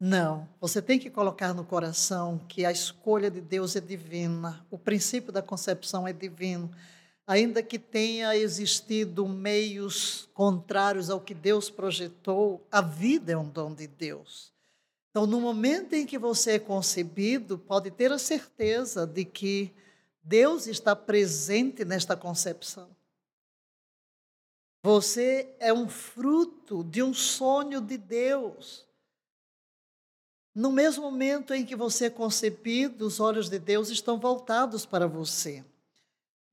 Não, 0.00 0.48
você 0.58 0.80
tem 0.80 0.98
que 0.98 1.10
colocar 1.10 1.52
no 1.52 1.64
coração 1.64 2.38
que 2.48 2.64
a 2.64 2.72
escolha 2.72 3.30
de 3.30 3.42
Deus 3.42 3.76
é 3.76 3.80
divina, 3.80 4.64
o 4.70 4.78
princípio 4.78 5.30
da 5.30 5.42
concepção 5.42 6.08
é 6.08 6.14
divino. 6.14 6.70
Ainda 7.26 7.62
que 7.62 7.78
tenha 7.78 8.34
existido 8.36 9.26
meios 9.28 10.30
contrários 10.32 11.10
ao 11.10 11.20
que 11.20 11.34
Deus 11.34 11.68
projetou, 11.68 12.66
a 12.70 12.80
vida 12.80 13.32
é 13.32 13.36
um 13.36 13.48
dom 13.48 13.74
de 13.74 13.86
Deus. 13.86 14.53
Então, 15.14 15.28
no 15.28 15.40
momento 15.40 15.92
em 15.92 16.04
que 16.04 16.18
você 16.18 16.54
é 16.54 16.58
concebido, 16.58 17.56
pode 17.56 17.88
ter 17.88 18.10
a 18.10 18.18
certeza 18.18 19.06
de 19.06 19.24
que 19.24 19.72
Deus 20.20 20.66
está 20.66 20.96
presente 20.96 21.84
nesta 21.84 22.16
concepção. 22.16 22.88
Você 24.82 25.54
é 25.60 25.72
um 25.72 25.88
fruto 25.88 26.82
de 26.82 27.00
um 27.00 27.14
sonho 27.14 27.80
de 27.80 27.96
Deus. 27.96 28.84
No 30.52 30.72
mesmo 30.72 31.04
momento 31.04 31.54
em 31.54 31.64
que 31.64 31.76
você 31.76 32.06
é 32.06 32.10
concebido, 32.10 33.06
os 33.06 33.20
olhos 33.20 33.48
de 33.48 33.60
Deus 33.60 33.90
estão 33.90 34.18
voltados 34.18 34.84
para 34.84 35.06
você. 35.06 35.64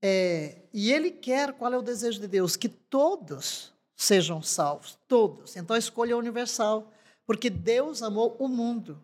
É, 0.00 0.58
e 0.72 0.92
Ele 0.92 1.10
quer, 1.10 1.52
qual 1.54 1.72
é 1.74 1.78
o 1.78 1.82
desejo 1.82 2.20
de 2.20 2.28
Deus? 2.28 2.54
Que 2.54 2.68
todos 2.68 3.72
sejam 3.96 4.40
salvos, 4.40 4.96
todos. 5.08 5.56
Então 5.56 5.74
a 5.74 5.80
escolha 5.80 6.12
é 6.12 6.16
universal, 6.16 6.92
porque 7.26 7.48
Deus 7.48 8.02
amou 8.02 8.36
o 8.38 8.48
mundo, 8.48 9.00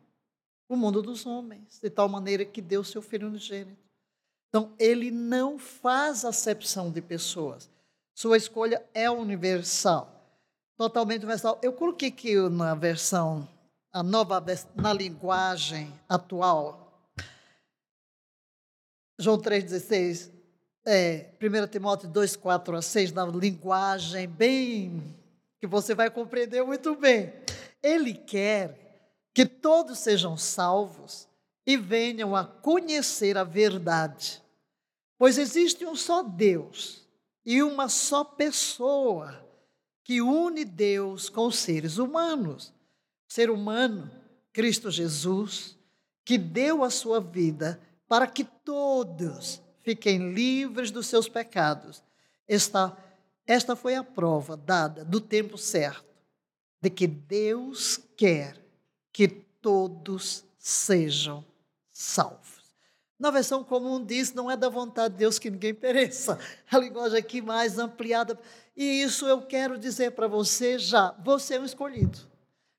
o 0.69 0.77
mundo 0.77 1.03
dos 1.03 1.27
homens, 1.27 1.79
de 1.81 1.91
tal 1.91 2.09
maneira 2.09 2.45
que 2.45 2.61
deu 2.61 2.85
seu 2.85 3.01
Filho 3.01 3.29
unigênito. 3.29 3.89
Então 4.49 4.73
Ele 4.79 5.11
não 5.11 5.59
faz 5.59 6.25
acepção 6.25 6.91
de 6.91 7.01
pessoas. 7.01 7.71
Sua 8.15 8.37
escolha 8.37 8.85
é 8.93 9.09
universal, 9.11 10.11
totalmente 10.77 11.21
universal. 11.21 11.59
Eu 11.63 11.73
coloquei 11.73 12.09
aqui 12.09 12.35
na 12.49 12.75
versão 12.75 13.49
a 13.93 14.03
nova 14.03 14.45
na 14.75 14.93
linguagem 14.93 15.93
atual. 16.09 17.11
João 19.19 19.39
3,16, 19.39 20.31
é, 20.87 21.31
1 21.43 21.67
Timóteo 21.69 22.09
2, 22.09 22.37
4 22.37 22.77
a 22.77 22.83
6, 22.83 23.13
na 23.13 23.27
linguagem 23.27 24.29
bem 24.29 25.17
que 25.61 25.67
você 25.67 25.95
vai 25.95 26.09
compreender 26.09 26.63
muito 26.63 26.95
bem. 26.95 27.33
Ele 27.83 28.15
quer 28.15 28.89
que 29.35 29.47
todos 29.47 29.99
sejam 29.99 30.37
salvos 30.37 31.29
e 31.67 31.77
venham 31.77 32.35
a 32.35 32.45
conhecer 32.45 33.37
a 33.37 33.45
verdade. 33.45 34.43
Pois 35.17 35.39
existe 35.39 35.85
um 35.85 35.95
só 35.95 36.23
Deus 36.23 37.07
e 37.45 37.63
uma 37.63 37.89
só 37.89 38.25
pessoa 38.25 39.47
que 40.03 40.21
une 40.23 40.65
Deus 40.65 41.29
com 41.29 41.47
os 41.47 41.57
seres 41.59 41.99
humanos 41.99 42.73
ser 43.29 43.51
humano, 43.51 44.11
Cristo 44.53 44.91
Jesus, 44.91 45.77
que 46.25 46.39
deu 46.39 46.83
a 46.83 46.91
sua 46.91 47.21
vida 47.21 47.79
para 48.09 48.27
que 48.27 48.43
todos 48.43 49.61
fiquem 49.83 50.33
livres 50.33 50.91
dos 50.91 51.07
seus 51.07 51.29
pecados. 51.29 52.03
Esta, 52.47 52.97
esta 53.47 53.77
foi 53.77 53.95
a 53.95 54.03
prova 54.03 54.57
dada 54.57 55.05
do 55.05 55.21
tempo 55.21 55.59
certo 55.59 56.08
de 56.81 56.91
que 56.91 57.07
Deus 57.07 58.01
quer 58.17 58.57
que 59.13 59.29
todos 59.29 60.45
sejam 60.59 61.45
salvos. 61.91 62.59
Na 63.19 63.33
versão 63.33 63.65
comum 63.65 64.05
diz, 64.05 64.33
não 64.33 64.49
é 64.49 64.57
da 64.57 64.69
vontade 64.69 65.15
de 65.15 65.19
Deus 65.19 65.39
que 65.39 65.51
ninguém 65.51 65.75
pereça. 65.75 66.39
A 66.71 66.79
linguagem 66.79 67.19
aqui 67.19 67.43
mais 67.43 67.77
ampliada. 67.79 68.39
E 68.77 69.03
isso 69.03 69.27
eu 69.27 69.43
quero 69.43 69.77
dizer 69.77 70.13
para 70.13 70.29
você 70.29 70.79
já, 70.79 71.13
você 71.25 71.55
é 71.55 71.61
um 71.61 71.65
escolhido. 71.65 72.19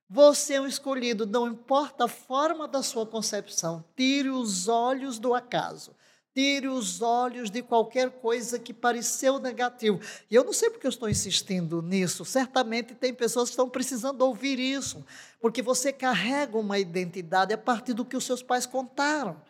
Você 0.09 0.53
é 0.53 0.61
um 0.61 0.65
escolhido, 0.65 1.27
não 1.27 1.45
importa 1.47 2.05
a 2.05 2.07
forma 2.07 2.67
da 2.67 2.81
sua 2.81 3.05
concepção. 3.05 3.83
Tire 3.95 4.29
os 4.29 4.67
olhos 4.67 5.19
do 5.19 5.35
acaso. 5.35 5.93
Tire 6.39 6.69
os 6.69 7.01
olhos 7.01 7.51
de 7.51 7.61
qualquer 7.61 8.09
coisa 8.09 8.57
que 8.57 8.73
pareceu 8.73 9.39
negativo. 9.39 9.99
E 10.31 10.35
eu 10.35 10.41
não 10.41 10.53
sei 10.53 10.69
porque 10.69 10.87
eu 10.87 10.89
estou 10.89 11.09
insistindo 11.09 11.81
nisso. 11.81 12.23
Certamente 12.23 12.95
tem 12.95 13.13
pessoas 13.13 13.49
que 13.49 13.53
estão 13.55 13.69
precisando 13.69 14.21
ouvir 14.21 14.57
isso, 14.57 15.05
porque 15.41 15.61
você 15.61 15.91
carrega 15.91 16.57
uma 16.57 16.79
identidade 16.79 17.53
a 17.53 17.57
partir 17.57 17.91
do 17.91 18.05
que 18.05 18.15
os 18.15 18.23
seus 18.23 18.41
pais 18.41 18.65
contaram. 18.65 19.41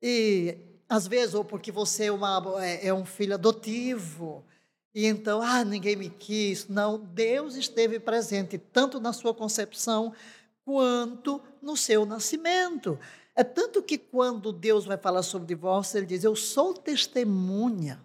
E 0.00 0.56
às 0.88 1.06
vezes, 1.06 1.34
ou 1.34 1.44
porque 1.44 1.70
você 1.70 2.04
é, 2.04 2.10
uma, 2.12 2.42
é, 2.58 2.86
é 2.86 2.94
um 2.94 3.04
filho 3.04 3.34
adotivo, 3.34 4.42
e 4.94 5.04
então, 5.04 5.42
ah, 5.42 5.62
ninguém 5.62 5.94
me 5.94 6.08
quis. 6.08 6.68
Não, 6.68 6.98
Deus 6.98 7.54
esteve 7.54 8.00
presente 8.00 8.56
tanto 8.56 8.98
na 8.98 9.12
sua 9.12 9.34
concepção 9.34 10.14
quanto 10.64 11.38
no 11.60 11.76
seu 11.76 12.06
nascimento. 12.06 12.98
É 13.34 13.42
tanto 13.42 13.82
que 13.82 13.98
quando 13.98 14.52
Deus 14.52 14.84
vai 14.84 14.96
falar 14.96 15.22
sobre 15.22 15.48
divórcio, 15.48 15.98
ele 15.98 16.06
diz: 16.06 16.24
Eu 16.24 16.36
sou 16.36 16.74
testemunha. 16.74 18.00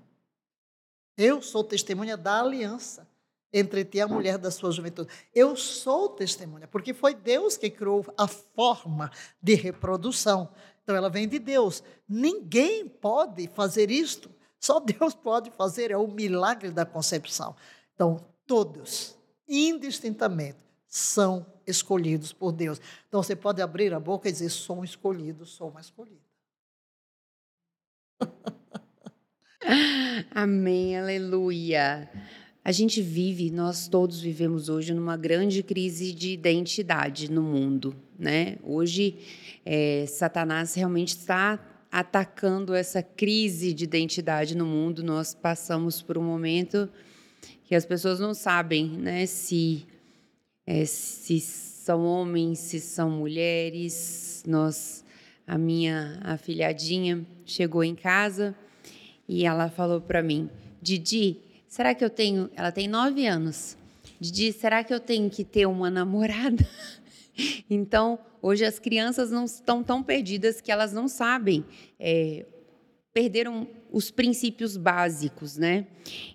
Eu 1.17 1.41
sou 1.41 1.63
testemunha 1.63 2.15
da 2.15 2.39
aliança 2.39 3.07
entre 3.51 3.83
ti 3.83 3.97
e 3.97 4.01
a 4.01 4.07
mulher 4.07 4.37
da 4.37 4.49
sua 4.49 4.71
juventude. 4.71 5.09
Eu 5.33 5.55
sou 5.55 6.09
testemunha, 6.09 6.67
porque 6.67 6.93
foi 6.93 7.13
Deus 7.13 7.57
que 7.57 7.69
criou 7.69 8.05
a 8.17 8.27
forma 8.27 9.11
de 9.41 9.53
reprodução. 9.55 10.49
Então 10.83 10.95
ela 10.95 11.09
vem 11.09 11.27
de 11.27 11.39
Deus. 11.39 11.83
Ninguém 12.07 12.87
pode 12.87 13.47
fazer 13.47 13.91
isto 13.91 14.29
só 14.59 14.79
Deus 14.79 15.13
pode 15.15 15.49
fazer, 15.51 15.89
é 15.89 15.97
o 15.97 16.07
milagre 16.07 16.69
da 16.69 16.85
concepção. 16.85 17.55
Então, 17.95 18.19
todos, 18.45 19.15
indistintamente, 19.47 20.57
são 20.87 21.45
escolhidos 21.69 22.33
por 22.33 22.51
Deus. 22.51 22.81
Então, 23.07 23.21
você 23.21 23.35
pode 23.35 23.61
abrir 23.61 23.93
a 23.93 23.99
boca 23.99 24.27
e 24.27 24.31
dizer: 24.31 24.49
sou 24.49 24.79
um 24.79 24.83
escolhido, 24.83 25.45
sou 25.45 25.69
uma 25.69 25.81
escolhida. 25.81 26.19
Amém, 30.31 30.97
aleluia. 30.97 32.09
A 32.63 32.71
gente 32.71 33.01
vive, 33.01 33.49
nós 33.49 33.87
todos 33.87 34.19
vivemos 34.19 34.69
hoje 34.69 34.93
numa 34.93 35.17
grande 35.17 35.63
crise 35.63 36.13
de 36.13 36.31
identidade 36.31 37.31
no 37.31 37.41
mundo, 37.41 37.95
né? 38.17 38.57
Hoje, 38.61 39.17
é, 39.65 40.05
Satanás 40.07 40.75
realmente 40.75 41.09
está 41.09 41.59
atacando 41.91 42.73
essa 42.73 43.01
crise 43.01 43.73
de 43.73 43.85
identidade 43.85 44.55
no 44.55 44.65
mundo. 44.65 45.03
Nós 45.03 45.33
passamos 45.33 46.01
por 46.01 46.17
um 46.17 46.23
momento 46.23 46.89
que 47.63 47.75
as 47.75 47.85
pessoas 47.85 48.19
não 48.19 48.33
sabem 48.33 48.89
né, 48.89 49.25
se, 49.25 49.85
é, 50.69 50.85
se 50.85 51.39
são 51.39 52.05
homens, 52.05 52.59
se 52.59 52.79
são 52.79 53.09
mulheres. 53.09 54.43
Nós, 54.45 55.03
a 55.47 55.57
minha 55.57 56.19
afilhadinha 56.23 57.25
chegou 57.43 57.83
em 57.83 57.95
casa 57.95 58.55
e 59.27 59.47
ela 59.47 59.67
falou 59.67 59.99
para 59.99 60.21
mim: 60.21 60.47
Didi, 60.79 61.37
será 61.67 61.95
que 61.95 62.05
eu 62.05 62.09
tenho. 62.09 62.51
Ela 62.55 62.71
tem 62.71 62.87
nove 62.87 63.25
anos. 63.25 63.75
Didi, 64.19 64.53
será 64.53 64.83
que 64.83 64.93
eu 64.93 64.99
tenho 64.99 65.27
que 65.27 65.43
ter 65.43 65.65
uma 65.65 65.89
namorada? 65.89 66.67
então, 67.67 68.19
hoje 68.39 68.63
as 68.63 68.77
crianças 68.77 69.31
não 69.31 69.45
estão 69.45 69.83
tão 69.83 70.03
perdidas 70.03 70.61
que 70.61 70.71
elas 70.71 70.93
não 70.93 71.07
sabem. 71.07 71.65
É, 71.99 72.45
perderam 73.11 73.67
os 73.91 74.11
princípios 74.11 74.77
básicos, 74.77 75.57
né? 75.57 75.87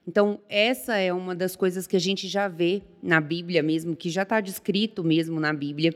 Então, 0.07 0.41
essa 0.49 0.97
é 0.97 1.13
uma 1.13 1.35
das 1.35 1.55
coisas 1.55 1.87
que 1.87 1.97
a 1.97 2.01
gente 2.01 2.27
já 2.27 2.49
vê 2.49 2.83
na 3.03 3.21
Bíblia 3.21 3.63
mesmo, 3.63 3.97
que 3.97 4.11
já 4.11 4.23
está 4.23 4.41
descrito 4.41 5.05
mesmo 5.05 5.39
na 5.39 5.53
Bíblia. 5.53 5.95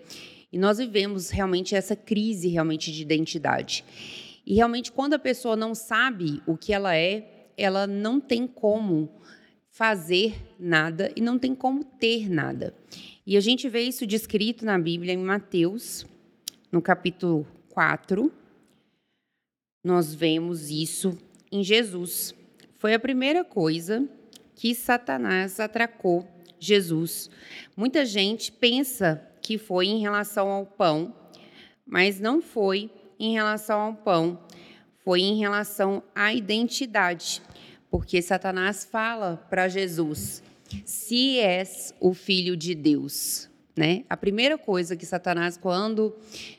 E 0.52 0.58
nós 0.58 0.78
vivemos 0.78 1.30
realmente 1.30 1.74
essa 1.74 1.94
crise 1.94 2.48
realmente 2.48 2.92
de 2.92 3.02
identidade. 3.02 3.84
E 4.46 4.54
realmente, 4.54 4.90
quando 4.90 5.14
a 5.14 5.18
pessoa 5.18 5.56
não 5.56 5.74
sabe 5.74 6.42
o 6.46 6.56
que 6.56 6.72
ela 6.72 6.96
é, 6.96 7.50
ela 7.56 7.86
não 7.86 8.18
tem 8.18 8.46
como 8.46 9.10
fazer 9.68 10.34
nada 10.58 11.12
e 11.14 11.20
não 11.20 11.38
tem 11.38 11.54
como 11.54 11.84
ter 11.84 12.30
nada. 12.30 12.74
E 13.26 13.36
a 13.36 13.40
gente 13.40 13.68
vê 13.68 13.82
isso 13.82 14.06
descrito 14.06 14.64
na 14.64 14.78
Bíblia 14.78 15.12
em 15.12 15.18
Mateus, 15.18 16.06
no 16.72 16.80
capítulo 16.80 17.46
4. 17.68 18.32
Nós 19.84 20.14
vemos 20.14 20.70
isso 20.70 21.16
em 21.50 21.62
Jesus. 21.62 22.35
Foi 22.76 22.95
a 22.95 22.99
primeira 22.99 23.45
coisa 23.45 24.09
que 24.55 24.75
Satanás 24.75 25.61
atracou 25.61 26.26
Jesus. 26.59 27.31
Muita 27.76 28.05
gente 28.05 28.50
pensa 28.52 29.23
que 29.40 29.57
foi 29.57 29.87
em 29.87 30.00
relação 30.00 30.49
ao 30.49 30.67
pão, 30.67 31.14
mas 31.87 32.21
não 32.21 32.43
foi 32.43 32.90
em 33.19 33.33
relação 33.33 33.81
ao 33.81 33.95
pão, 33.95 34.40
foi 35.05 35.21
em 35.21 35.38
relação 35.38 36.02
à 36.14 36.35
identidade. 36.35 37.43
Porque 37.90 38.21
Satanás 38.21 38.85
fala 38.85 39.37
para 39.49 39.69
Jesus: 39.69 40.43
se 40.85 41.38
és 41.38 41.95
o 42.00 42.12
filho 42.12 42.57
de 42.57 42.75
Deus. 42.75 43.49
Né? 43.76 44.05
A 44.11 44.17
primeira 44.17 44.59
coisa 44.59 44.97
que 44.97 45.07
Satanás, 45.07 45.57
quando, 45.57 46.14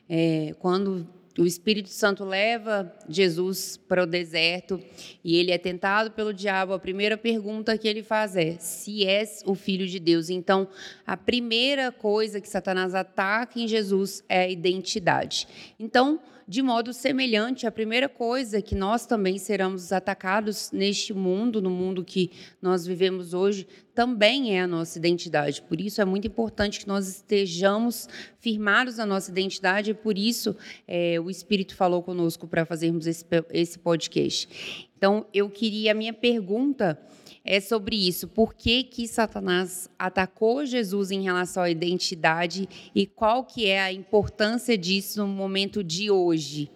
é, 0.08 0.56
quando 0.58 1.06
o 1.38 1.46
Espírito 1.46 1.90
Santo 1.90 2.26
leva 2.26 2.94
Jesus 3.08 3.78
para 3.78 4.04
o 4.04 4.06
deserto 4.06 4.82
e 5.24 5.38
ele 5.38 5.52
é 5.52 5.58
tentado 5.58 6.12
pelo 6.12 6.34
diabo, 6.34 6.74
a 6.74 6.80
primeira 6.80 7.18
pergunta 7.18 7.78
que 7.78 7.88
ele 7.88 8.04
faz 8.04 8.36
é: 8.36 8.58
se 8.60 9.06
és 9.06 9.44
o 9.46 9.56
filho 9.56 9.88
de 9.88 10.00
Deus. 10.00 10.30
Então, 10.30 10.68
a 11.06 11.16
primeira 11.16 11.92
coisa 11.92 12.42
que 12.42 12.50
Satanás 12.50 12.96
ataca 12.96 13.60
em 13.60 13.68
Jesus 13.68 14.24
é 14.28 14.42
a 14.42 14.50
identidade. 14.50 15.48
Então, 15.80 16.20
de 16.50 16.64
modo 16.64 16.92
semelhante, 16.94 17.68
a 17.68 17.72
primeira 17.72 18.10
coisa 18.10 18.60
que 18.60 18.74
nós 18.74 19.06
também 19.06 19.38
seremos 19.38 19.92
atacados 19.92 20.72
neste 20.72 21.14
mundo, 21.14 21.62
no 21.62 21.70
mundo 21.70 22.04
que 22.04 22.32
nós 22.60 22.88
vivemos 22.88 23.36
hoje, 23.36 23.68
também 23.94 24.58
é 24.58 24.62
a 24.62 24.68
nossa 24.68 24.98
identidade. 24.98 25.62
Por 25.62 25.80
isso 25.80 26.02
é 26.02 26.06
muito 26.06 26.26
importante 26.26 26.80
que 26.80 26.88
nós 26.88 27.08
estejamos 27.08 28.10
firmados 28.40 28.98
na 28.98 29.06
nossa 29.06 29.30
identidade, 29.30 29.92
e 29.92 29.94
por 29.94 30.18
isso 30.18 30.58
é, 30.88 31.20
o 31.20 31.30
Espírito 31.30 31.76
falou 31.76 32.02
conosco 32.02 32.48
para 32.48 32.66
fazermos 32.66 33.06
esse, 33.06 33.24
esse 33.52 33.78
podcast. 33.78 34.88
Então, 34.98 35.28
eu 35.32 35.52
queria, 35.52 35.92
a 35.92 35.94
minha 35.94 36.14
pergunta 36.14 37.00
é 37.44 37.60
sobre 37.60 37.96
isso. 37.96 38.28
Por 38.28 38.54
que, 38.54 38.84
que 38.84 39.08
Satanás 39.08 39.90
atacou 39.98 40.66
Jesus 40.66 41.12
em 41.12 41.24
relação 41.24 41.64
à 41.64 41.70
identidade 41.70 42.68
e 42.94 43.06
qual 43.06 43.46
que 43.46 43.68
é 43.68 43.82
a 43.82 43.92
importância 43.92 44.78
disso 44.78 45.20
no 45.20 45.28
momento 45.28 45.84
de 45.84 46.12
hoje? 46.12 46.72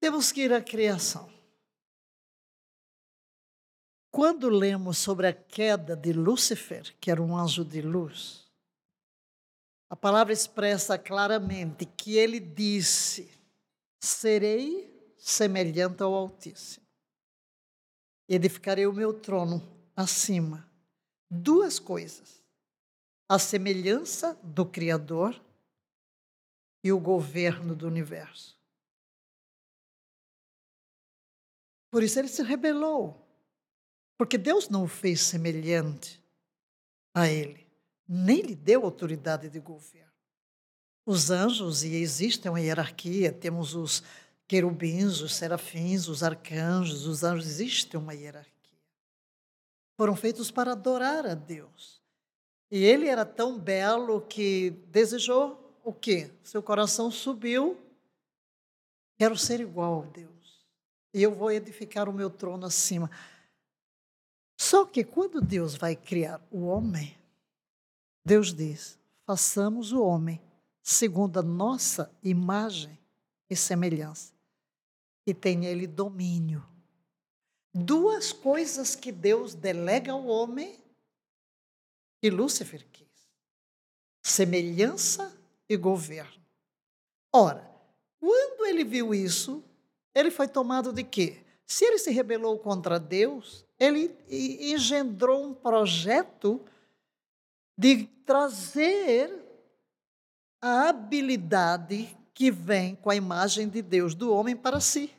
Temos 0.00 0.30
que 0.30 0.42
ir 0.42 0.52
à 0.52 0.62
criação. 0.62 1.28
Quando 4.10 4.48
lemos 4.48 4.98
sobre 4.98 5.26
a 5.26 5.32
queda 5.32 5.94
de 5.94 6.12
Lúcifer, 6.12 6.94
que 6.98 7.10
era 7.10 7.22
um 7.22 7.36
anjo 7.36 7.64
de 7.64 7.82
luz, 7.82 8.46
a 9.90 9.96
palavra 9.96 10.32
expressa 10.32 10.98
claramente 10.98 11.84
que 11.84 12.16
ele 12.16 12.40
disse: 12.40 13.30
Serei 14.00 15.14
semelhante 15.18 16.02
ao 16.02 16.14
Altíssimo 16.14 16.87
edificarei 18.28 18.86
o 18.86 18.92
meu 18.92 19.14
trono 19.14 19.62
acima. 19.96 20.68
Duas 21.30 21.78
coisas: 21.78 22.42
a 23.28 23.38
semelhança 23.38 24.38
do 24.42 24.66
Criador 24.66 25.40
e 26.84 26.92
o 26.92 27.00
governo 27.00 27.74
do 27.74 27.86
universo. 27.86 28.58
Por 31.90 32.02
isso 32.02 32.18
ele 32.18 32.28
se 32.28 32.42
rebelou, 32.42 33.26
porque 34.18 34.36
Deus 34.36 34.68
não 34.68 34.84
o 34.84 34.88
fez 34.88 35.22
semelhante 35.22 36.22
a 37.14 37.26
ele, 37.28 37.66
nem 38.06 38.42
lhe 38.42 38.54
deu 38.54 38.84
autoridade 38.84 39.48
de 39.48 39.58
governo. 39.58 40.08
Os 41.06 41.30
anjos, 41.30 41.82
e 41.84 41.94
existe 41.94 42.46
uma 42.46 42.60
hierarquia, 42.60 43.32
temos 43.32 43.74
os 43.74 44.02
querubins, 44.48 45.20
os 45.20 45.34
serafins, 45.34 46.08
os 46.08 46.22
arcanjos, 46.22 47.06
os 47.06 47.22
anjos, 47.22 47.46
existe 47.46 47.96
uma 47.98 48.14
hierarquia. 48.14 48.54
Foram 49.94 50.16
feitos 50.16 50.50
para 50.50 50.72
adorar 50.72 51.26
a 51.26 51.34
Deus. 51.34 52.00
E 52.70 52.82
ele 52.82 53.06
era 53.06 53.26
tão 53.26 53.58
belo 53.58 54.22
que 54.22 54.70
desejou 54.88 55.78
o 55.84 55.92
quê? 55.92 56.30
Seu 56.42 56.62
coração 56.62 57.10
subiu. 57.10 57.78
Quero 59.18 59.36
ser 59.36 59.60
igual 59.60 60.04
a 60.04 60.06
Deus. 60.06 60.66
E 61.12 61.22
eu 61.22 61.34
vou 61.34 61.52
edificar 61.52 62.08
o 62.08 62.12
meu 62.12 62.30
trono 62.30 62.66
acima. 62.66 63.10
Só 64.56 64.84
que 64.84 65.04
quando 65.04 65.40
Deus 65.40 65.74
vai 65.74 65.94
criar 65.94 66.40
o 66.50 66.66
homem, 66.66 67.16
Deus 68.24 68.54
diz: 68.54 68.98
façamos 69.26 69.92
o 69.92 70.02
homem 70.02 70.40
segundo 70.82 71.38
a 71.38 71.42
nossa 71.42 72.10
imagem 72.22 72.98
e 73.48 73.56
semelhança 73.56 74.37
e 75.28 75.34
tem 75.34 75.58
nele 75.58 75.86
domínio. 75.86 76.64
Duas 77.74 78.32
coisas 78.32 78.96
que 78.96 79.12
Deus 79.12 79.54
delega 79.54 80.12
ao 80.12 80.26
homem 80.26 80.82
e 82.22 82.30
Lúcifer 82.30 82.86
quis: 82.90 83.06
semelhança 84.22 85.30
e 85.68 85.76
governo. 85.76 86.42
Ora, 87.30 87.70
quando 88.18 88.64
ele 88.64 88.82
viu 88.84 89.14
isso, 89.14 89.62
ele 90.14 90.30
foi 90.30 90.48
tomado 90.48 90.94
de 90.94 91.04
quê? 91.04 91.44
Se 91.66 91.84
ele 91.84 91.98
se 91.98 92.10
rebelou 92.10 92.58
contra 92.58 92.98
Deus, 92.98 93.66
ele 93.78 94.16
engendrou 94.28 95.44
um 95.44 95.52
projeto 95.52 96.64
de 97.76 98.06
trazer 98.24 99.30
a 100.58 100.88
habilidade 100.88 102.16
que 102.32 102.50
vem 102.50 102.96
com 102.96 103.10
a 103.10 103.14
imagem 103.14 103.68
de 103.68 103.82
Deus 103.82 104.14
do 104.14 104.32
homem 104.32 104.56
para 104.56 104.80
si 104.80 105.17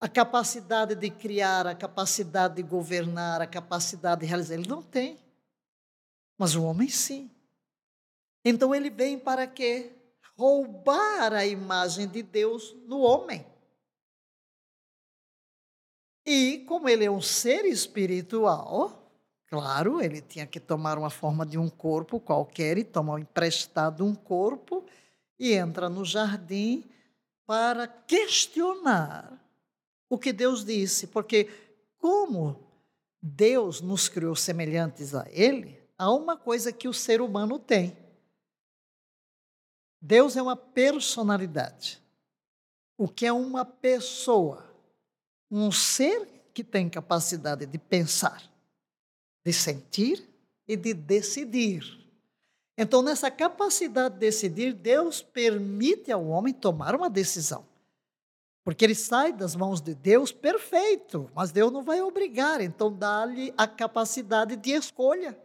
a 0.00 0.08
capacidade 0.08 0.94
de 0.94 1.10
criar, 1.10 1.66
a 1.66 1.74
capacidade 1.74 2.56
de 2.56 2.62
governar, 2.62 3.42
a 3.42 3.46
capacidade 3.46 4.20
de 4.20 4.26
realizar. 4.26 4.54
Ele 4.54 4.68
não 4.68 4.82
tem. 4.82 5.18
Mas 6.38 6.54
o 6.54 6.62
homem 6.62 6.88
sim. 6.88 7.30
Então 8.44 8.74
ele 8.74 8.90
vem 8.90 9.18
para 9.18 9.46
quê? 9.46 9.92
Roubar 10.36 11.32
a 11.32 11.44
imagem 11.44 12.06
de 12.06 12.22
Deus 12.22 12.76
no 12.86 13.00
homem. 13.00 13.44
E 16.24 16.58
como 16.68 16.88
ele 16.88 17.04
é 17.04 17.10
um 17.10 17.20
ser 17.20 17.64
espiritual, 17.64 19.10
claro, 19.46 20.00
ele 20.00 20.20
tinha 20.20 20.46
que 20.46 20.60
tomar 20.60 20.96
uma 20.96 21.10
forma 21.10 21.44
de 21.44 21.58
um 21.58 21.68
corpo 21.68 22.20
qualquer 22.20 22.78
e 22.78 22.84
tomar 22.84 23.18
emprestado 23.18 24.04
um 24.04 24.14
corpo 24.14 24.84
e 25.38 25.54
entra 25.54 25.88
no 25.88 26.04
jardim 26.04 26.84
para 27.46 27.88
questionar 27.88 29.47
o 30.08 30.18
que 30.18 30.32
Deus 30.32 30.64
disse, 30.64 31.06
porque 31.06 31.48
como 31.98 32.64
Deus 33.20 33.80
nos 33.80 34.08
criou 34.08 34.34
semelhantes 34.34 35.14
a 35.14 35.26
Ele, 35.30 35.78
há 35.96 36.10
uma 36.12 36.36
coisa 36.36 36.72
que 36.72 36.88
o 36.88 36.94
ser 36.94 37.20
humano 37.20 37.58
tem. 37.58 37.96
Deus 40.00 40.36
é 40.36 40.42
uma 40.42 40.56
personalidade. 40.56 42.00
O 42.96 43.08
que 43.08 43.26
é 43.26 43.32
uma 43.32 43.64
pessoa? 43.64 44.64
Um 45.50 45.70
ser 45.72 46.26
que 46.54 46.62
tem 46.62 46.88
capacidade 46.88 47.66
de 47.66 47.78
pensar, 47.78 48.42
de 49.44 49.52
sentir 49.52 50.28
e 50.66 50.76
de 50.76 50.94
decidir. 50.94 51.98
Então, 52.76 53.02
nessa 53.02 53.30
capacidade 53.30 54.14
de 54.14 54.20
decidir, 54.20 54.72
Deus 54.72 55.20
permite 55.20 56.12
ao 56.12 56.26
homem 56.26 56.54
tomar 56.54 56.94
uma 56.94 57.10
decisão. 57.10 57.66
Porque 58.64 58.84
ele 58.84 58.94
sai 58.94 59.32
das 59.32 59.56
mãos 59.56 59.80
de 59.80 59.94
Deus 59.94 60.30
perfeito, 60.30 61.30
mas 61.34 61.50
Deus 61.50 61.72
não 61.72 61.82
vai 61.82 62.02
obrigar, 62.02 62.60
então 62.60 62.92
dá-lhe 62.92 63.52
a 63.56 63.66
capacidade 63.66 64.56
de 64.56 64.72
escolha, 64.72 65.38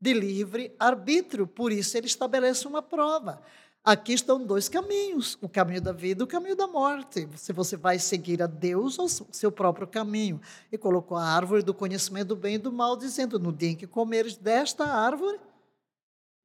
de 0.00 0.12
livre 0.12 0.74
arbítrio. 0.78 1.46
Por 1.46 1.72
isso 1.72 1.96
ele 1.96 2.06
estabelece 2.06 2.66
uma 2.68 2.80
prova. 2.80 3.42
Aqui 3.84 4.14
estão 4.14 4.42
dois 4.42 4.66
caminhos: 4.66 5.36
o 5.42 5.48
caminho 5.48 5.82
da 5.82 5.92
vida 5.92 6.22
e 6.22 6.24
o 6.24 6.26
caminho 6.26 6.56
da 6.56 6.66
morte. 6.66 7.28
Se 7.36 7.52
você 7.52 7.76
vai 7.76 7.98
seguir 7.98 8.42
a 8.42 8.46
Deus 8.46 8.98
ou 8.98 9.04
o 9.04 9.08
seu 9.08 9.52
próprio 9.52 9.86
caminho. 9.86 10.40
E 10.72 10.78
colocou 10.78 11.18
a 11.18 11.24
árvore 11.24 11.62
do 11.62 11.74
conhecimento 11.74 12.28
do 12.28 12.36
bem 12.36 12.54
e 12.54 12.58
do 12.58 12.72
mal, 12.72 12.96
dizendo: 12.96 13.38
No 13.38 13.52
dia 13.52 13.70
em 13.70 13.76
que 13.76 13.86
comeres 13.86 14.38
desta 14.38 14.86
árvore, 14.86 15.38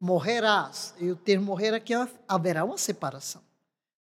morrerás. 0.01 0.93
E 0.99 1.09
o 1.09 1.15
termo 1.15 1.45
morrer 1.45 1.73
aqui 1.73 1.93
haverá 2.27 2.65
uma 2.65 2.77
separação. 2.77 3.41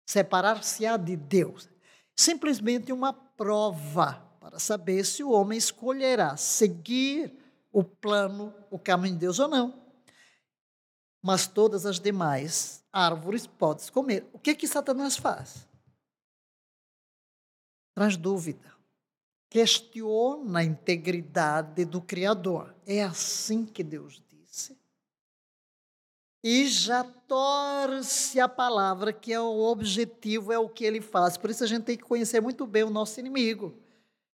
Separar-se-á 0.05 0.95
de 0.95 1.17
Deus. 1.17 1.67
Simplesmente 2.15 2.93
uma 2.93 3.11
prova 3.11 4.25
para 4.39 4.59
saber 4.59 5.03
se 5.03 5.23
o 5.23 5.31
homem 5.31 5.57
escolherá 5.57 6.37
seguir 6.37 7.33
o 7.71 7.83
plano, 7.83 8.53
o 8.71 8.79
caminho 8.79 9.15
de 9.15 9.21
Deus 9.21 9.39
ou 9.39 9.47
não. 9.47 9.85
Mas 11.21 11.47
todas 11.47 11.85
as 11.85 11.99
demais 11.99 12.83
árvores 12.93 13.45
podes 13.45 13.89
comer. 13.89 14.29
O 14.31 14.39
que 14.39 14.55
que 14.55 14.67
Satanás 14.67 15.17
faz? 15.17 15.67
Traz 17.93 18.15
dúvida. 18.15 18.73
Questiona 19.49 20.59
a 20.59 20.63
integridade 20.63 21.83
do 21.83 22.01
Criador. 22.01 22.75
É 22.85 23.03
assim 23.03 23.65
que 23.65 23.83
Deus. 23.83 24.21
E 26.47 26.67
já 26.67 27.03
torce 27.03 28.39
a 28.39 28.47
palavra, 28.47 29.11
que 29.11 29.33
é 29.33 29.41
o 29.41 29.63
objetivo, 29.63 30.53
é 30.53 30.59
o 30.59 30.69
que 30.69 30.85
ele 30.85 31.01
faz. 31.01 31.37
Por 31.37 31.49
isso 31.49 31.63
a 31.63 31.67
gente 31.67 31.85
tem 31.85 31.97
que 31.97 32.03
conhecer 32.03 32.39
muito 32.39 32.67
bem 32.67 32.83
o 32.83 32.91
nosso 32.91 33.19
inimigo. 33.19 33.75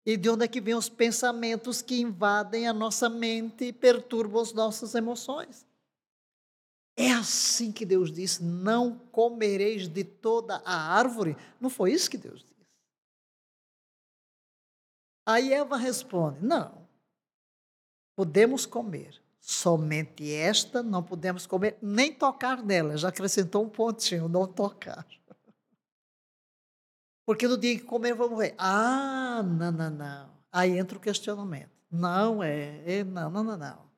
E 0.05 0.17
de 0.17 0.29
onde 0.29 0.45
é 0.45 0.49
que 0.49 0.61
vêm 0.61 0.75
os 0.75 0.89
pensamentos 0.89 1.81
que 1.81 2.01
invadem 2.01 2.67
a 2.67 2.73
nossa 2.73 3.09
mente 3.09 3.67
e 3.67 3.73
perturbam 3.73 4.43
as 4.43 4.53
nossas 4.53 4.97
emoções. 4.97 5.65
É 6.97 7.13
assim 7.13 7.71
que 7.71 7.87
Deus 7.87 8.11
disse: 8.11 8.43
não 8.43 8.99
comereis 9.13 9.87
de 9.87 10.03
toda 10.03 10.57
a 10.65 10.75
árvore. 10.75 11.37
Não 11.61 11.71
foi 11.71 11.93
isso 11.93 12.11
que 12.11 12.19
Deus 12.19 12.41
disse. 12.41 12.67
Aí 15.25 15.53
Eva 15.53 15.77
responde: 15.77 16.45
não, 16.45 16.89
podemos 18.17 18.67
comer. 18.67 19.20
Somente 19.41 20.33
esta 20.33 20.83
não 20.83 21.03
podemos 21.03 21.47
comer, 21.47 21.79
nem 21.81 22.13
tocar 22.13 22.63
nela. 22.63 22.97
Já 22.97 23.09
acrescentou 23.09 23.65
um 23.65 23.69
pontinho, 23.69 24.29
não 24.29 24.47
tocar. 24.47 25.07
Porque 27.25 27.49
no 27.49 27.57
dia 27.57 27.79
que 27.79 27.85
comer, 27.85 28.15
vamos 28.15 28.39
ver. 28.39 28.55
Ah, 28.59 29.43
não, 29.43 29.73
não, 29.73 29.91
não. 29.91 30.31
Aí 30.53 30.79
entra 30.79 30.99
o 30.99 31.01
questionamento. 31.01 31.71
Não 31.91 32.43
é, 32.43 32.83
é 32.85 33.05
não, 33.05 33.31
não, 33.31 33.43
não, 33.43 33.57
não. 33.57 33.91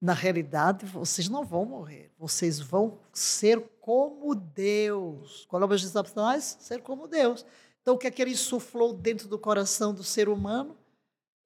Na 0.00 0.12
realidade, 0.12 0.86
vocês 0.86 1.28
não 1.28 1.44
vão 1.44 1.64
morrer. 1.64 2.12
Vocês 2.18 2.60
vão 2.60 2.98
ser 3.12 3.60
como 3.80 4.34
Deus. 4.34 5.44
Qual 5.46 5.60
é 5.60 5.64
o 5.64 5.66
objetivo 5.66 5.92
Satanás? 5.92 6.56
Ser 6.60 6.82
como 6.82 7.08
Deus. 7.08 7.44
Então, 7.82 7.94
o 7.94 7.98
que 7.98 8.06
é 8.06 8.10
que 8.10 8.20
ele 8.22 8.32
insuflou 8.32 8.92
dentro 8.92 9.28
do 9.28 9.38
coração 9.38 9.92
do 9.92 10.04
ser 10.04 10.28
humano? 10.28 10.76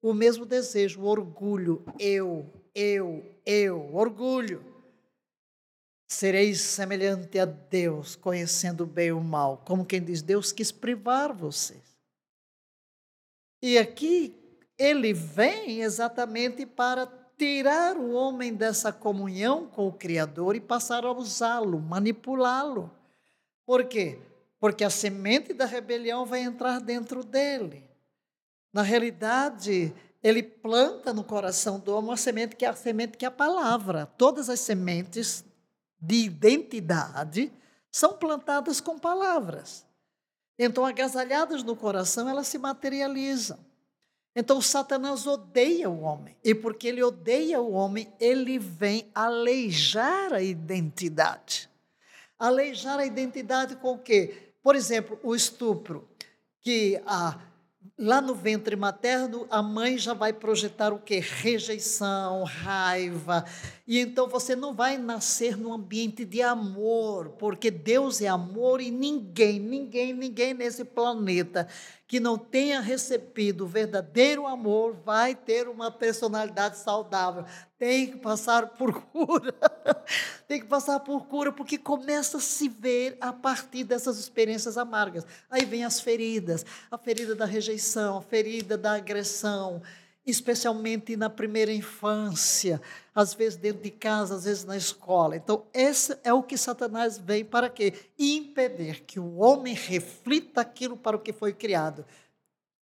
O 0.01 0.13
mesmo 0.13 0.45
desejo, 0.45 1.01
o 1.01 1.05
orgulho. 1.05 1.83
Eu, 1.97 2.49
eu, 2.75 3.23
eu. 3.45 3.93
Orgulho. 3.93 4.63
Sereis 6.07 6.61
semelhante 6.61 7.39
a 7.39 7.45
Deus, 7.45 8.15
conhecendo 8.15 8.85
bem 8.85 9.11
o 9.11 9.19
mal. 9.19 9.63
Como 9.65 9.85
quem 9.85 10.03
diz, 10.03 10.21
Deus 10.21 10.51
quis 10.51 10.71
privar 10.71 11.33
vocês. 11.33 11.97
E 13.61 13.77
aqui 13.77 14.35
ele 14.77 15.13
vem 15.13 15.81
exatamente 15.81 16.65
para 16.65 17.07
tirar 17.37 17.97
o 17.97 18.11
homem 18.11 18.53
dessa 18.53 18.91
comunhão 18.91 19.67
com 19.67 19.87
o 19.87 19.93
Criador 19.93 20.55
e 20.55 20.59
passar 20.59 21.05
a 21.05 21.11
usá-lo, 21.11 21.79
manipulá-lo. 21.79 22.91
Por 23.65 23.85
quê? 23.85 24.19
Porque 24.59 24.83
a 24.83 24.89
semente 24.89 25.53
da 25.53 25.65
rebelião 25.65 26.25
vai 26.25 26.41
entrar 26.41 26.79
dentro 26.79 27.23
dele. 27.23 27.89
Na 28.71 28.81
realidade, 28.81 29.93
ele 30.23 30.41
planta 30.41 31.13
no 31.13 31.23
coração 31.23 31.79
do 31.79 31.91
homem 31.93 32.11
uma 32.11 32.17
semente 32.17 32.55
que 32.55 32.65
é 32.65 32.69
a 32.69 32.75
semente 32.75 33.17
que 33.17 33.25
é 33.25 33.27
a 33.27 33.31
palavra. 33.31 34.05
Todas 34.17 34.49
as 34.49 34.61
sementes 34.61 35.43
de 35.99 36.15
identidade 36.15 37.51
são 37.91 38.13
plantadas 38.13 38.79
com 38.79 38.97
palavras. 38.97 39.85
Então, 40.57 40.85
agasalhadas 40.85 41.61
no 41.61 41.75
coração, 41.75 42.29
elas 42.29 42.47
se 42.47 42.57
materializam. 42.57 43.59
Então, 44.35 44.61
Satanás 44.61 45.27
odeia 45.27 45.89
o 45.89 46.01
homem. 46.01 46.37
E 46.43 46.55
porque 46.55 46.87
ele 46.87 47.03
odeia 47.03 47.61
o 47.61 47.73
homem, 47.73 48.11
ele 48.19 48.57
vem 48.57 49.11
aleijar 49.13 50.33
a 50.33 50.41
identidade. 50.41 51.69
Aleijar 52.39 52.99
a 52.99 53.05
identidade 53.05 53.75
com 53.75 53.93
o 53.93 53.99
quê? 53.99 54.53
Por 54.61 54.75
exemplo, 54.75 55.19
o 55.21 55.35
estupro, 55.35 56.07
que 56.61 57.01
a 57.05 57.39
lá 57.97 58.19
no 58.19 58.33
ventre 58.33 58.75
materno, 58.75 59.47
a 59.49 59.61
mãe 59.61 59.97
já 59.97 60.13
vai 60.13 60.33
projetar 60.33 60.91
o 60.91 60.99
que? 60.99 61.19
Rejeição, 61.19 62.43
raiva. 62.43 63.45
E 63.87 63.99
então 63.99 64.27
você 64.27 64.55
não 64.55 64.73
vai 64.73 64.97
nascer 64.97 65.57
num 65.57 65.73
ambiente 65.73 66.25
de 66.25 66.41
amor, 66.41 67.29
porque 67.39 67.69
Deus 67.69 68.21
é 68.21 68.27
amor 68.27 68.81
e 68.81 68.89
ninguém, 68.89 69.59
ninguém, 69.59 70.13
ninguém 70.13 70.53
nesse 70.53 70.83
planeta 70.83 71.67
que 72.13 72.19
não 72.19 72.37
tenha 72.37 72.79
recebido 72.79 73.63
o 73.63 73.67
verdadeiro 73.67 74.45
amor 74.45 74.95
vai 75.03 75.33
ter 75.33 75.67
uma 75.67 75.89
personalidade 75.89 76.77
saudável. 76.77 77.43
Tem 77.75 78.11
que 78.11 78.17
passar 78.19 78.67
por 78.67 79.01
cura. 79.05 79.51
Tem 80.47 80.59
que 80.59 80.67
passar 80.67 80.99
por 80.99 81.25
cura, 81.25 81.51
porque 81.51 81.75
começa 81.75 82.37
a 82.37 82.39
se 82.39 82.69
ver 82.69 83.17
a 83.19 83.33
partir 83.33 83.83
dessas 83.83 84.19
experiências 84.19 84.77
amargas. 84.77 85.25
Aí 85.49 85.65
vem 85.65 85.83
as 85.83 85.99
feridas, 86.01 86.63
a 86.91 86.99
ferida 86.99 87.33
da 87.33 87.45
rejeição, 87.45 88.19
a 88.19 88.21
ferida 88.21 88.77
da 88.77 88.93
agressão, 88.93 89.81
especialmente 90.25 91.17
na 91.17 91.29
primeira 91.29 91.71
infância, 91.71 92.81
às 93.13 93.33
vezes 93.33 93.57
dentro 93.57 93.83
de 93.83 93.91
casa, 93.91 94.35
às 94.35 94.45
vezes 94.45 94.63
na 94.63 94.77
escola. 94.77 95.35
Então, 95.35 95.65
esse 95.73 96.17
é 96.23 96.33
o 96.33 96.43
que 96.43 96.57
Satanás 96.57 97.17
vem 97.17 97.43
para 97.43 97.69
quê? 97.69 97.93
Impedir 98.17 99.01
que 99.01 99.19
o 99.19 99.37
homem 99.37 99.73
reflita 99.73 100.61
aquilo 100.61 100.95
para 100.95 101.17
o 101.17 101.19
que 101.19 101.33
foi 101.33 101.53
criado. 101.53 102.05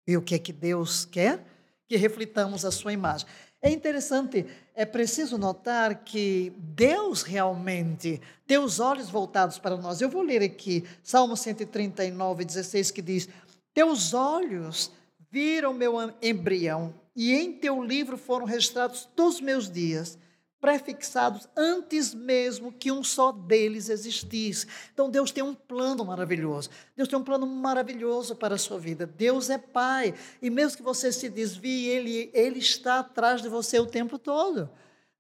E 0.06 0.16
o 0.16 0.22
que 0.22 0.34
é 0.34 0.38
que 0.38 0.52
Deus 0.52 1.04
quer? 1.04 1.42
Que 1.88 1.96
reflitamos 1.96 2.64
a 2.64 2.70
sua 2.70 2.92
imagem. 2.92 3.26
É 3.62 3.70
interessante, 3.70 4.44
é 4.74 4.84
preciso 4.84 5.38
notar 5.38 6.02
que 6.04 6.52
Deus 6.58 7.22
realmente 7.22 8.20
tem 8.44 8.58
os 8.58 8.80
olhos 8.80 9.08
voltados 9.08 9.58
para 9.58 9.76
nós. 9.76 10.00
Eu 10.00 10.08
vou 10.08 10.22
ler 10.22 10.42
aqui 10.42 10.84
Salmo 11.02 11.36
139, 11.36 12.44
16, 12.44 12.90
que 12.90 13.00
diz: 13.00 13.28
Teus 13.72 14.12
olhos 14.12 14.90
viram 15.30 15.72
meu 15.72 15.94
embrião 16.20 16.92
e 17.14 17.32
em 17.32 17.52
teu 17.52 17.82
livro 17.82 18.16
foram 18.16 18.46
registrados 18.46 19.08
todos 19.14 19.36
os 19.36 19.40
meus 19.40 19.70
dias, 19.70 20.18
prefixados 20.60 21.48
antes 21.56 22.14
mesmo 22.14 22.72
que 22.72 22.92
um 22.92 23.02
só 23.02 23.32
deles 23.32 23.88
existisse. 23.88 24.66
Então 24.94 25.10
Deus 25.10 25.32
tem 25.32 25.42
um 25.42 25.54
plano 25.54 26.04
maravilhoso. 26.04 26.70
Deus 26.96 27.08
tem 27.08 27.18
um 27.18 27.24
plano 27.24 27.46
maravilhoso 27.46 28.36
para 28.36 28.54
a 28.54 28.58
sua 28.58 28.78
vida. 28.78 29.04
Deus 29.04 29.50
é 29.50 29.58
Pai. 29.58 30.14
E 30.40 30.48
mesmo 30.48 30.76
que 30.76 30.82
você 30.82 31.10
se 31.10 31.28
desvie, 31.28 31.88
Ele, 31.88 32.30
ele 32.32 32.60
está 32.60 33.00
atrás 33.00 33.42
de 33.42 33.48
você 33.48 33.80
o 33.80 33.86
tempo 33.86 34.18
todo. 34.18 34.70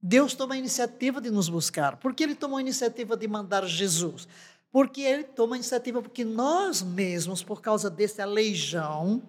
Deus 0.00 0.32
toma 0.32 0.54
a 0.54 0.58
iniciativa 0.58 1.20
de 1.20 1.30
nos 1.30 1.48
buscar. 1.48 1.96
Por 1.96 2.14
que 2.14 2.22
Ele 2.22 2.36
tomou 2.36 2.58
a 2.58 2.62
iniciativa 2.62 3.16
de 3.16 3.26
mandar 3.26 3.66
Jesus? 3.66 4.28
Porque 4.70 5.00
Ele 5.02 5.24
toma 5.24 5.56
a 5.56 5.58
iniciativa 5.58 6.00
porque 6.00 6.24
nós 6.24 6.82
mesmos, 6.82 7.42
por 7.42 7.60
causa 7.60 7.90
desse 7.90 8.22
aleijão, 8.22 9.22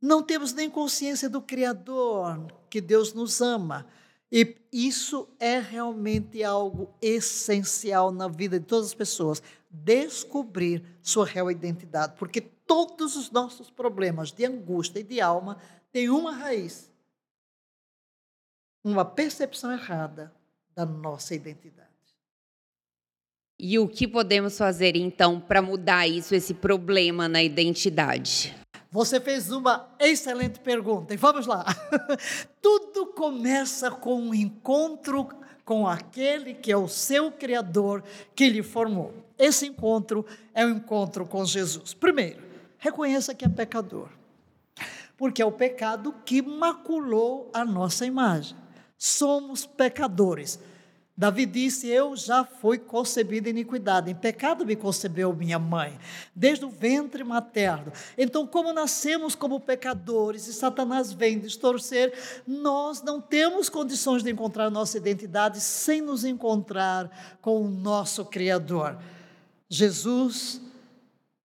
não 0.00 0.22
temos 0.22 0.52
nem 0.52 0.70
consciência 0.70 1.28
do 1.28 1.42
Criador, 1.42 2.46
que 2.70 2.80
Deus 2.80 3.12
nos 3.12 3.40
ama. 3.40 3.86
E 4.32 4.56
isso 4.72 5.28
é 5.38 5.58
realmente 5.58 6.42
algo 6.42 6.94
essencial 7.02 8.12
na 8.12 8.28
vida 8.28 8.60
de 8.60 8.66
todas 8.66 8.86
as 8.86 8.94
pessoas, 8.94 9.42
descobrir 9.68 10.84
sua 11.02 11.26
real 11.26 11.50
identidade, 11.50 12.14
porque 12.16 12.40
todos 12.40 13.16
os 13.16 13.30
nossos 13.30 13.68
problemas 13.68 14.30
de 14.30 14.44
angústia 14.44 15.00
e 15.00 15.04
de 15.04 15.20
alma 15.20 15.58
têm 15.92 16.08
uma 16.08 16.32
raiz: 16.32 16.90
uma 18.84 19.04
percepção 19.04 19.72
errada 19.72 20.32
da 20.74 20.86
nossa 20.86 21.34
identidade. 21.34 21.90
E 23.58 23.78
o 23.78 23.86
que 23.86 24.08
podemos 24.08 24.56
fazer 24.56 24.96
então 24.96 25.38
para 25.38 25.60
mudar 25.60 26.06
isso, 26.06 26.34
esse 26.34 26.54
problema 26.54 27.28
na 27.28 27.42
identidade? 27.42 28.54
Você 28.90 29.20
fez 29.20 29.52
uma 29.52 29.88
excelente 30.00 30.58
pergunta. 30.58 31.14
E 31.14 31.16
vamos 31.16 31.46
lá. 31.46 31.64
Tudo 32.60 33.06
começa 33.06 33.90
com 33.90 34.20
um 34.20 34.34
encontro 34.34 35.28
com 35.64 35.86
aquele 35.86 36.54
que 36.54 36.72
é 36.72 36.76
o 36.76 36.88
seu 36.88 37.30
Criador 37.30 38.02
que 38.34 38.48
lhe 38.48 38.62
formou. 38.62 39.14
Esse 39.38 39.66
encontro 39.66 40.26
é 40.52 40.64
o 40.64 40.68
um 40.68 40.72
encontro 40.72 41.24
com 41.24 41.44
Jesus. 41.44 41.94
Primeiro, 41.94 42.42
reconheça 42.78 43.34
que 43.34 43.44
é 43.44 43.48
pecador. 43.48 44.08
Porque 45.16 45.40
é 45.40 45.46
o 45.46 45.52
pecado 45.52 46.12
que 46.24 46.42
maculou 46.42 47.48
a 47.54 47.64
nossa 47.64 48.04
imagem. 48.04 48.56
Somos 48.98 49.64
pecadores. 49.64 50.58
Davi 51.20 51.44
disse: 51.44 51.86
Eu 51.86 52.16
já 52.16 52.46
fui 52.46 52.78
concebido 52.78 53.46
em 53.46 53.50
iniquidade, 53.50 54.10
em 54.10 54.14
pecado 54.14 54.64
me 54.64 54.74
concebeu 54.74 55.34
minha 55.34 55.58
mãe, 55.58 56.00
desde 56.34 56.64
o 56.64 56.70
ventre 56.70 57.22
materno. 57.22 57.92
Então, 58.16 58.46
como 58.46 58.72
nascemos 58.72 59.34
como 59.34 59.60
pecadores 59.60 60.46
e 60.46 60.54
Satanás 60.54 61.12
vem 61.12 61.38
distorcer, 61.38 62.14
nós 62.46 63.02
não 63.02 63.20
temos 63.20 63.68
condições 63.68 64.22
de 64.22 64.30
encontrar 64.30 64.70
nossa 64.70 64.96
identidade 64.96 65.60
sem 65.60 66.00
nos 66.00 66.24
encontrar 66.24 67.36
com 67.42 67.60
o 67.60 67.68
nosso 67.68 68.24
Criador. 68.24 68.96
Jesus, 69.68 70.58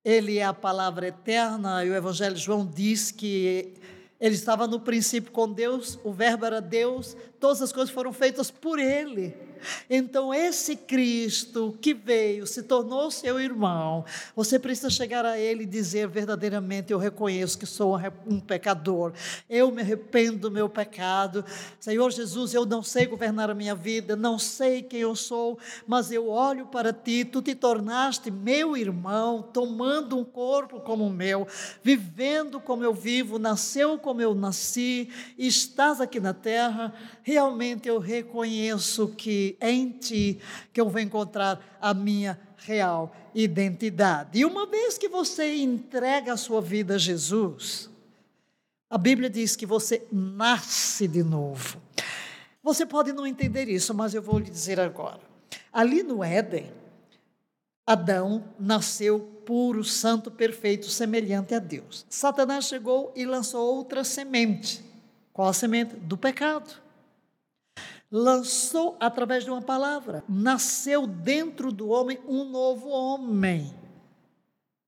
Ele 0.06 0.38
é 0.38 0.46
a 0.46 0.54
palavra 0.54 1.10
eterna, 1.10 1.84
e 1.84 1.90
o 1.90 1.96
Evangelho 1.96 2.36
de 2.36 2.42
João 2.42 2.66
diz 2.66 3.12
que 3.12 3.74
ele 4.18 4.36
estava 4.36 4.66
no 4.66 4.80
princípio 4.80 5.34
com 5.34 5.52
Deus, 5.52 6.00
o 6.02 6.14
Verbo 6.14 6.46
era 6.46 6.62
Deus, 6.62 7.18
todas 7.38 7.62
as 7.62 7.74
coisas 7.74 7.94
foram 7.94 8.14
feitas 8.14 8.50
por 8.50 8.80
Ele. 8.80 9.45
Então, 9.90 10.34
esse 10.34 10.76
Cristo 10.76 11.78
que 11.82 11.94
veio, 11.94 12.48
se 12.48 12.64
tornou 12.64 13.12
seu 13.12 13.40
irmão, 13.40 14.06
você 14.36 14.58
precisa 14.58 14.90
chegar 14.90 15.26
a 15.26 15.40
Ele 15.40 15.64
e 15.64 15.68
dizer 15.68 16.08
verdadeiramente: 16.08 16.92
Eu 16.92 16.98
reconheço 16.98 17.58
que 17.58 17.66
sou 17.66 17.98
um 18.28 18.40
pecador, 18.40 19.14
eu 19.50 19.72
me 19.72 19.82
arrependo 19.82 20.38
do 20.40 20.52
meu 20.52 20.70
pecado. 20.70 21.44
Senhor 21.80 22.10
Jesus, 22.12 22.54
eu 22.54 22.66
não 22.66 22.82
sei 22.82 23.06
governar 23.06 23.50
a 23.50 23.56
minha 23.56 23.76
vida, 23.76 24.16
não 24.16 24.40
sei 24.40 24.82
quem 24.82 25.02
eu 25.02 25.16
sou, 25.16 25.58
mas 25.88 26.12
eu 26.12 26.30
olho 26.30 26.66
para 26.68 26.94
Ti, 26.94 27.26
Tu 27.26 27.42
te 27.42 27.56
tornaste 27.56 28.32
meu 28.32 28.76
irmão, 28.78 29.42
tomando 29.42 30.18
um 30.18 30.24
corpo 30.24 30.80
como 30.80 31.06
o 31.06 31.10
meu, 31.10 31.48
vivendo 31.84 32.60
como 32.60 32.84
eu 32.84 32.94
vivo, 32.94 33.38
nasceu 33.38 33.98
como 33.98 34.22
eu 34.22 34.34
nasci, 34.34 35.10
estás 35.38 36.02
aqui 36.02 36.20
na 36.20 36.34
terra. 36.34 36.94
Realmente 37.22 37.88
eu 37.88 38.00
reconheço 38.00 39.08
que 39.10 39.45
em 39.62 39.90
ti 39.92 40.40
que 40.72 40.80
eu 40.80 40.90
vou 40.90 41.02
encontrar 41.02 41.78
a 41.82 41.94
minha 41.94 42.40
real 42.58 43.16
identidade. 43.34 44.40
E 44.40 44.46
uma 44.46 44.66
vez 44.66 44.98
que 44.98 45.10
você 45.10 45.56
entrega 45.58 46.34
a 46.34 46.38
sua 46.38 46.62
vida 46.62 46.96
a 46.96 46.98
Jesus, 46.98 47.90
a 48.90 48.98
Bíblia 48.98 49.30
diz 49.30 49.56
que 49.56 49.66
você 49.66 50.08
nasce 50.12 51.08
de 51.08 51.22
novo. 51.24 51.82
Você 52.64 52.86
pode 52.86 53.12
não 53.12 53.28
entender 53.28 53.68
isso, 53.68 53.94
mas 53.94 54.14
eu 54.14 54.22
vou 54.22 54.40
lhe 54.40 54.50
dizer 54.50 54.80
agora. 54.80 55.22
Ali 55.72 56.02
no 56.02 56.24
Éden, 56.24 56.72
Adão 57.86 58.44
nasceu 58.60 59.20
puro, 59.46 59.84
santo, 59.84 60.32
perfeito, 60.32 60.88
semelhante 60.90 61.54
a 61.54 61.60
Deus. 61.60 62.06
Satanás 62.10 62.66
chegou 62.66 63.12
e 63.16 63.26
lançou 63.26 63.76
outra 63.76 64.04
semente. 64.04 64.84
Qual 65.32 65.48
a 65.50 65.54
semente? 65.54 65.96
Do 65.96 66.18
pecado 66.18 66.85
lançou 68.12 68.96
através 69.00 69.44
de 69.44 69.50
uma 69.50 69.62
palavra. 69.62 70.24
Nasceu 70.28 71.06
dentro 71.08 71.72
do 71.72 71.90
homem 71.90 72.20
um 72.28 72.46
novo 72.46 72.90
homem 72.90 73.74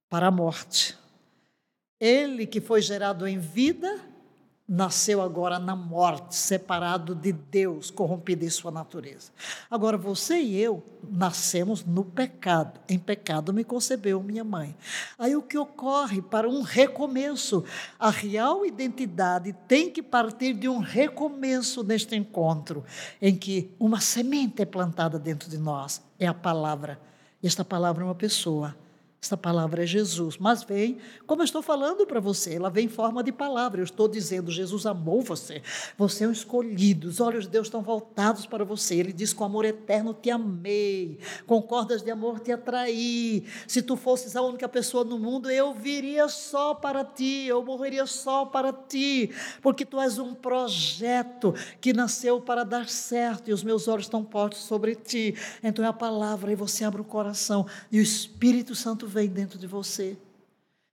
para 0.09 0.27
a 0.27 0.31
morte. 0.31 0.97
Ele 1.99 2.45
que 2.45 2.61
foi 2.61 2.81
gerado 2.81 3.27
em 3.27 3.39
vida 3.39 3.99
nasceu 4.67 5.21
agora 5.21 5.57
na 5.57 5.75
morte, 5.75 6.35
separado 6.35 7.15
de 7.15 7.31
Deus, 7.31 7.89
corrompido 7.89 8.43
em 8.43 8.49
sua 8.49 8.69
natureza. 8.69 9.31
Agora, 9.71 9.97
você 9.97 10.41
e 10.41 10.59
eu 10.59 10.83
nascemos 11.09 11.85
no 11.85 12.03
pecado. 12.03 12.79
Em 12.89 12.99
pecado 12.99 13.53
me 13.53 13.63
concebeu 13.63 14.21
minha 14.21 14.43
mãe. 14.43 14.75
Aí 15.17 15.35
o 15.35 15.41
que 15.41 15.57
ocorre 15.57 16.21
para 16.21 16.49
um 16.49 16.61
recomeço? 16.61 17.63
A 17.97 18.09
real 18.09 18.65
identidade 18.65 19.55
tem 19.67 19.89
que 19.89 20.03
partir 20.03 20.53
de 20.53 20.67
um 20.67 20.79
recomeço 20.79 21.81
neste 21.81 22.15
encontro, 22.15 22.83
em 23.21 23.35
que 23.35 23.73
uma 23.79 24.01
semente 24.01 24.61
é 24.61 24.65
plantada 24.65 25.17
dentro 25.17 25.49
de 25.49 25.57
nós. 25.57 26.01
É 26.19 26.27
a 26.27 26.33
palavra. 26.33 26.99
Esta 27.41 27.63
palavra 27.63 28.03
é 28.03 28.05
uma 28.05 28.15
pessoa 28.15 28.75
essa 29.19 29.35
palavra 29.35 29.83
é 29.83 29.85
Jesus, 29.85 30.37
mas 30.37 30.63
vem, 30.63 30.99
como 31.25 31.41
eu 31.41 31.45
estou 31.45 31.63
falando 31.63 32.05
para 32.05 32.19
você, 32.19 32.53
ela 32.53 32.69
vem 32.69 32.85
em 32.85 32.89
forma 32.89 33.23
de 33.23 33.31
palavra. 33.31 33.81
Eu 33.81 33.83
estou 33.83 34.07
dizendo, 34.07 34.51
Jesus 34.51 34.85
amou 34.85 35.23
você, 35.23 35.63
você 35.97 36.23
é 36.23 36.27
um 36.27 36.31
escolhido, 36.31 37.07
os 37.07 37.19
olhos 37.19 37.45
de 37.45 37.49
Deus 37.49 37.65
estão 37.65 37.81
voltados 37.81 38.45
para 38.45 38.63
você. 38.63 38.95
Ele 38.95 39.11
diz: 39.11 39.33
com 39.33 39.43
amor 39.43 39.65
eterno 39.65 40.13
te 40.13 40.29
amei, 40.29 41.17
com 41.47 41.59
cordas 41.63 42.03
de 42.03 42.11
amor 42.11 42.39
te 42.39 42.51
atraí. 42.51 43.43
Se 43.67 43.81
tu 43.81 43.95
fosses 43.95 44.35
a 44.35 44.41
única 44.43 44.69
pessoa 44.69 45.03
no 45.03 45.17
mundo, 45.17 45.49
eu 45.49 45.73
viria 45.73 46.27
só 46.27 46.75
para 46.75 47.03
ti, 47.03 47.47
eu 47.47 47.63
morreria 47.65 48.05
só 48.05 48.45
para 48.45 48.71
ti, 48.71 49.31
porque 49.63 49.83
tu 49.83 49.99
és 49.99 50.19
um 50.19 50.35
projeto 50.35 51.55
que 51.81 51.91
nasceu 51.91 52.39
para 52.39 52.63
dar 52.63 52.87
certo 52.87 53.49
e 53.49 53.53
os 53.53 53.63
meus 53.63 53.87
olhos 53.87 54.05
estão 54.05 54.23
postos 54.23 54.63
sobre 54.63 54.93
ti. 54.93 55.33
Então 55.63 55.83
é 55.83 55.87
a 55.87 55.93
palavra 55.93 56.51
e 56.51 56.55
você 56.55 56.85
abre 56.85 57.01
o 57.01 57.05
coração 57.05 57.65
e 57.91 57.99
o 57.99 58.03
Espírito 58.03 58.75
Santo 58.75 59.06
vem 59.07 59.29
dentro 59.29 59.57
de 59.57 59.65
você. 59.65 60.17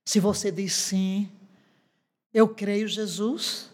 Se 0.04 0.20
você 0.20 0.50
diz 0.50 0.72
sim, 0.74 1.30
eu 2.32 2.48
creio, 2.48 2.88
Jesus, 2.88 3.70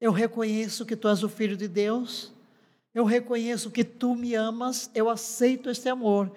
eu 0.00 0.12
reconheço 0.12 0.86
que 0.86 0.96
tu 0.96 1.08
és 1.08 1.22
o 1.22 1.28
Filho 1.28 1.56
de 1.56 1.66
Deus, 1.66 2.32
eu 2.94 3.04
reconheço 3.04 3.70
que 3.70 3.84
tu 3.84 4.14
me 4.14 4.34
amas, 4.34 4.90
eu 4.94 5.08
aceito 5.08 5.70
este 5.70 5.88
amor 5.88 6.30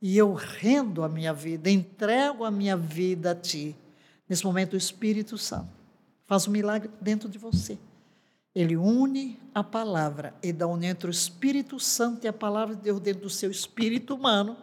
e 0.00 0.16
eu 0.16 0.32
rendo 0.32 1.04
a 1.04 1.08
minha 1.08 1.32
vida, 1.32 1.70
entrego 1.70 2.44
a 2.44 2.50
minha 2.50 2.76
vida 2.76 3.30
a 3.32 3.34
ti. 3.34 3.76
Nesse 4.28 4.44
momento, 4.44 4.74
o 4.74 4.76
Espírito 4.76 5.36
Santo 5.36 5.70
faz 6.24 6.48
um 6.48 6.50
milagre 6.50 6.90
dentro 7.00 7.28
de 7.28 7.38
você. 7.38 7.78
Ele 8.54 8.76
une 8.76 9.38
a 9.54 9.62
palavra 9.62 10.34
e 10.42 10.52
dá 10.52 10.66
união 10.66 10.90
entre 10.90 11.08
o 11.08 11.10
Espírito 11.10 11.78
Santo 11.78 12.24
e 12.24 12.28
a 12.28 12.32
palavra 12.32 12.74
de 12.74 12.82
Deus 12.82 13.00
dentro 13.00 13.22
do 13.22 13.30
seu 13.30 13.50
espírito 13.50 14.14
humano 14.14 14.56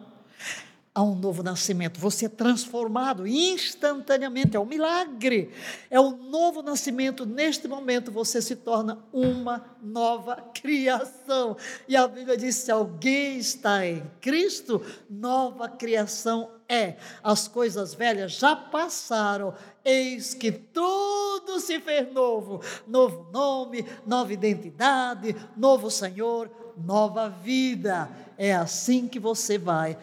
há 0.93 1.03
um 1.03 1.15
novo 1.15 1.43
nascimento. 1.43 1.99
Você 1.99 2.25
é 2.25 2.29
transformado 2.29 3.27
instantaneamente, 3.27 4.57
é 4.57 4.59
um 4.59 4.65
milagre. 4.65 5.51
É 5.89 5.99
um 5.99 6.15
novo 6.29 6.61
nascimento. 6.61 7.25
Neste 7.25 7.67
momento 7.67 8.11
você 8.11 8.41
se 8.41 8.55
torna 8.55 8.99
uma 9.13 9.63
nova 9.81 10.35
criação. 10.53 11.55
E 11.87 11.95
a 11.95 12.07
Bíblia 12.07 12.37
diz: 12.37 12.55
se 12.55 12.71
alguém 12.71 13.37
está 13.37 13.85
em 13.85 14.03
Cristo, 14.19 14.81
nova 15.09 15.69
criação 15.69 16.51
é. 16.67 16.97
As 17.23 17.47
coisas 17.47 17.93
velhas 17.93 18.33
já 18.33 18.55
passaram, 18.55 19.53
eis 19.83 20.33
que 20.33 20.51
tudo 20.51 21.59
se 21.59 21.79
fez 21.79 22.11
novo. 22.13 22.61
Novo 22.87 23.27
nome, 23.31 23.85
nova 24.05 24.31
identidade, 24.31 25.35
novo 25.57 25.89
Senhor, 25.89 26.49
nova 26.77 27.29
vida. 27.29 28.09
É 28.37 28.53
assim 28.53 29.07
que 29.07 29.19
você 29.19 29.57
vai 29.57 29.97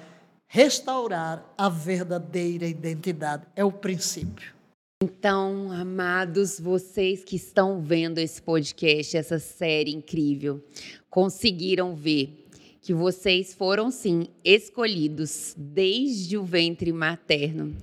restaurar 0.48 1.44
a 1.56 1.68
verdadeira 1.68 2.66
identidade. 2.66 3.46
É 3.54 3.64
o 3.64 3.72
princípio. 3.72 4.54
Então, 5.02 5.70
amados, 5.72 6.58
vocês 6.58 7.22
que 7.22 7.36
estão 7.36 7.82
vendo 7.82 8.18
esse 8.18 8.40
podcast, 8.40 9.16
essa 9.16 9.38
série 9.38 9.92
incrível, 9.92 10.64
conseguiram 11.10 11.94
ver 11.94 12.46
que 12.80 12.94
vocês 12.94 13.52
foram 13.52 13.90
sim 13.90 14.28
escolhidos 14.42 15.54
desde 15.56 16.38
o 16.38 16.44
ventre 16.44 16.92
materno 16.92 17.76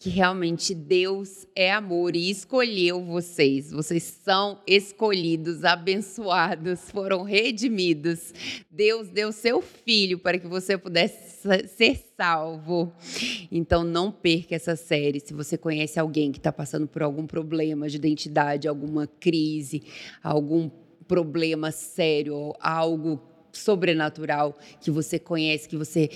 que 0.00 0.08
realmente 0.08 0.74
Deus 0.74 1.46
é 1.54 1.70
amor 1.70 2.16
e 2.16 2.30
escolheu 2.30 3.04
vocês. 3.04 3.70
Vocês 3.70 4.02
são 4.02 4.58
escolhidos, 4.66 5.62
abençoados, 5.62 6.90
foram 6.90 7.22
redimidos. 7.22 8.32
Deus 8.70 9.08
deu 9.08 9.30
seu 9.30 9.60
filho 9.60 10.18
para 10.18 10.38
que 10.38 10.46
você 10.46 10.78
pudesse 10.78 11.46
ser 11.68 12.00
salvo. 12.16 12.90
Então 13.52 13.84
não 13.84 14.10
perca 14.10 14.54
essa 14.54 14.74
série. 14.74 15.20
Se 15.20 15.34
você 15.34 15.58
conhece 15.58 16.00
alguém 16.00 16.32
que 16.32 16.38
está 16.38 16.50
passando 16.50 16.88
por 16.88 17.02
algum 17.02 17.26
problema 17.26 17.86
de 17.86 17.96
identidade, 17.96 18.66
alguma 18.66 19.06
crise, 19.06 19.82
algum 20.22 20.70
problema 21.06 21.70
sério, 21.70 22.54
algo 22.58 23.20
sobrenatural 23.52 24.58
que 24.80 24.90
você 24.90 25.18
conhece, 25.18 25.68
que 25.68 25.76
você 25.76 26.08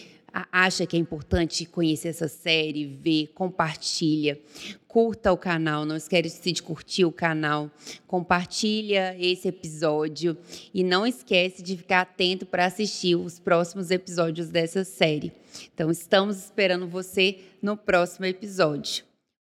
acha 0.51 0.87
que 0.87 0.97
é 0.97 0.99
importante 0.99 1.64
conhecer 1.64 2.09
essa 2.09 2.29
série, 2.29 2.87
ver, 2.87 3.29
compartilha, 3.35 4.40
curta 4.88 5.33
o 5.33 5.37
canal, 5.37 5.85
não 5.85 5.97
esquece 5.97 6.53
de 6.53 6.62
curtir 6.62 7.05
o 7.05 7.12
canal, 7.12 7.70
compartilha 8.07 9.16
esse 9.18 9.49
episódio 9.49 10.37
e 10.73 10.83
não 10.83 11.07
esquece 11.07 11.62
de 11.62 11.77
ficar 11.77 12.01
atento 12.01 12.44
para 12.44 12.66
assistir 12.66 13.14
os 13.14 13.38
próximos 13.38 13.90
episódios 13.90 14.49
dessa 14.49 14.83
série. 14.83 15.33
Então 15.73 15.90
estamos 15.90 16.37
esperando 16.37 16.88
você 16.88 17.38
no 17.62 17.77
próximo 17.77 18.27
episódio. 18.27 19.13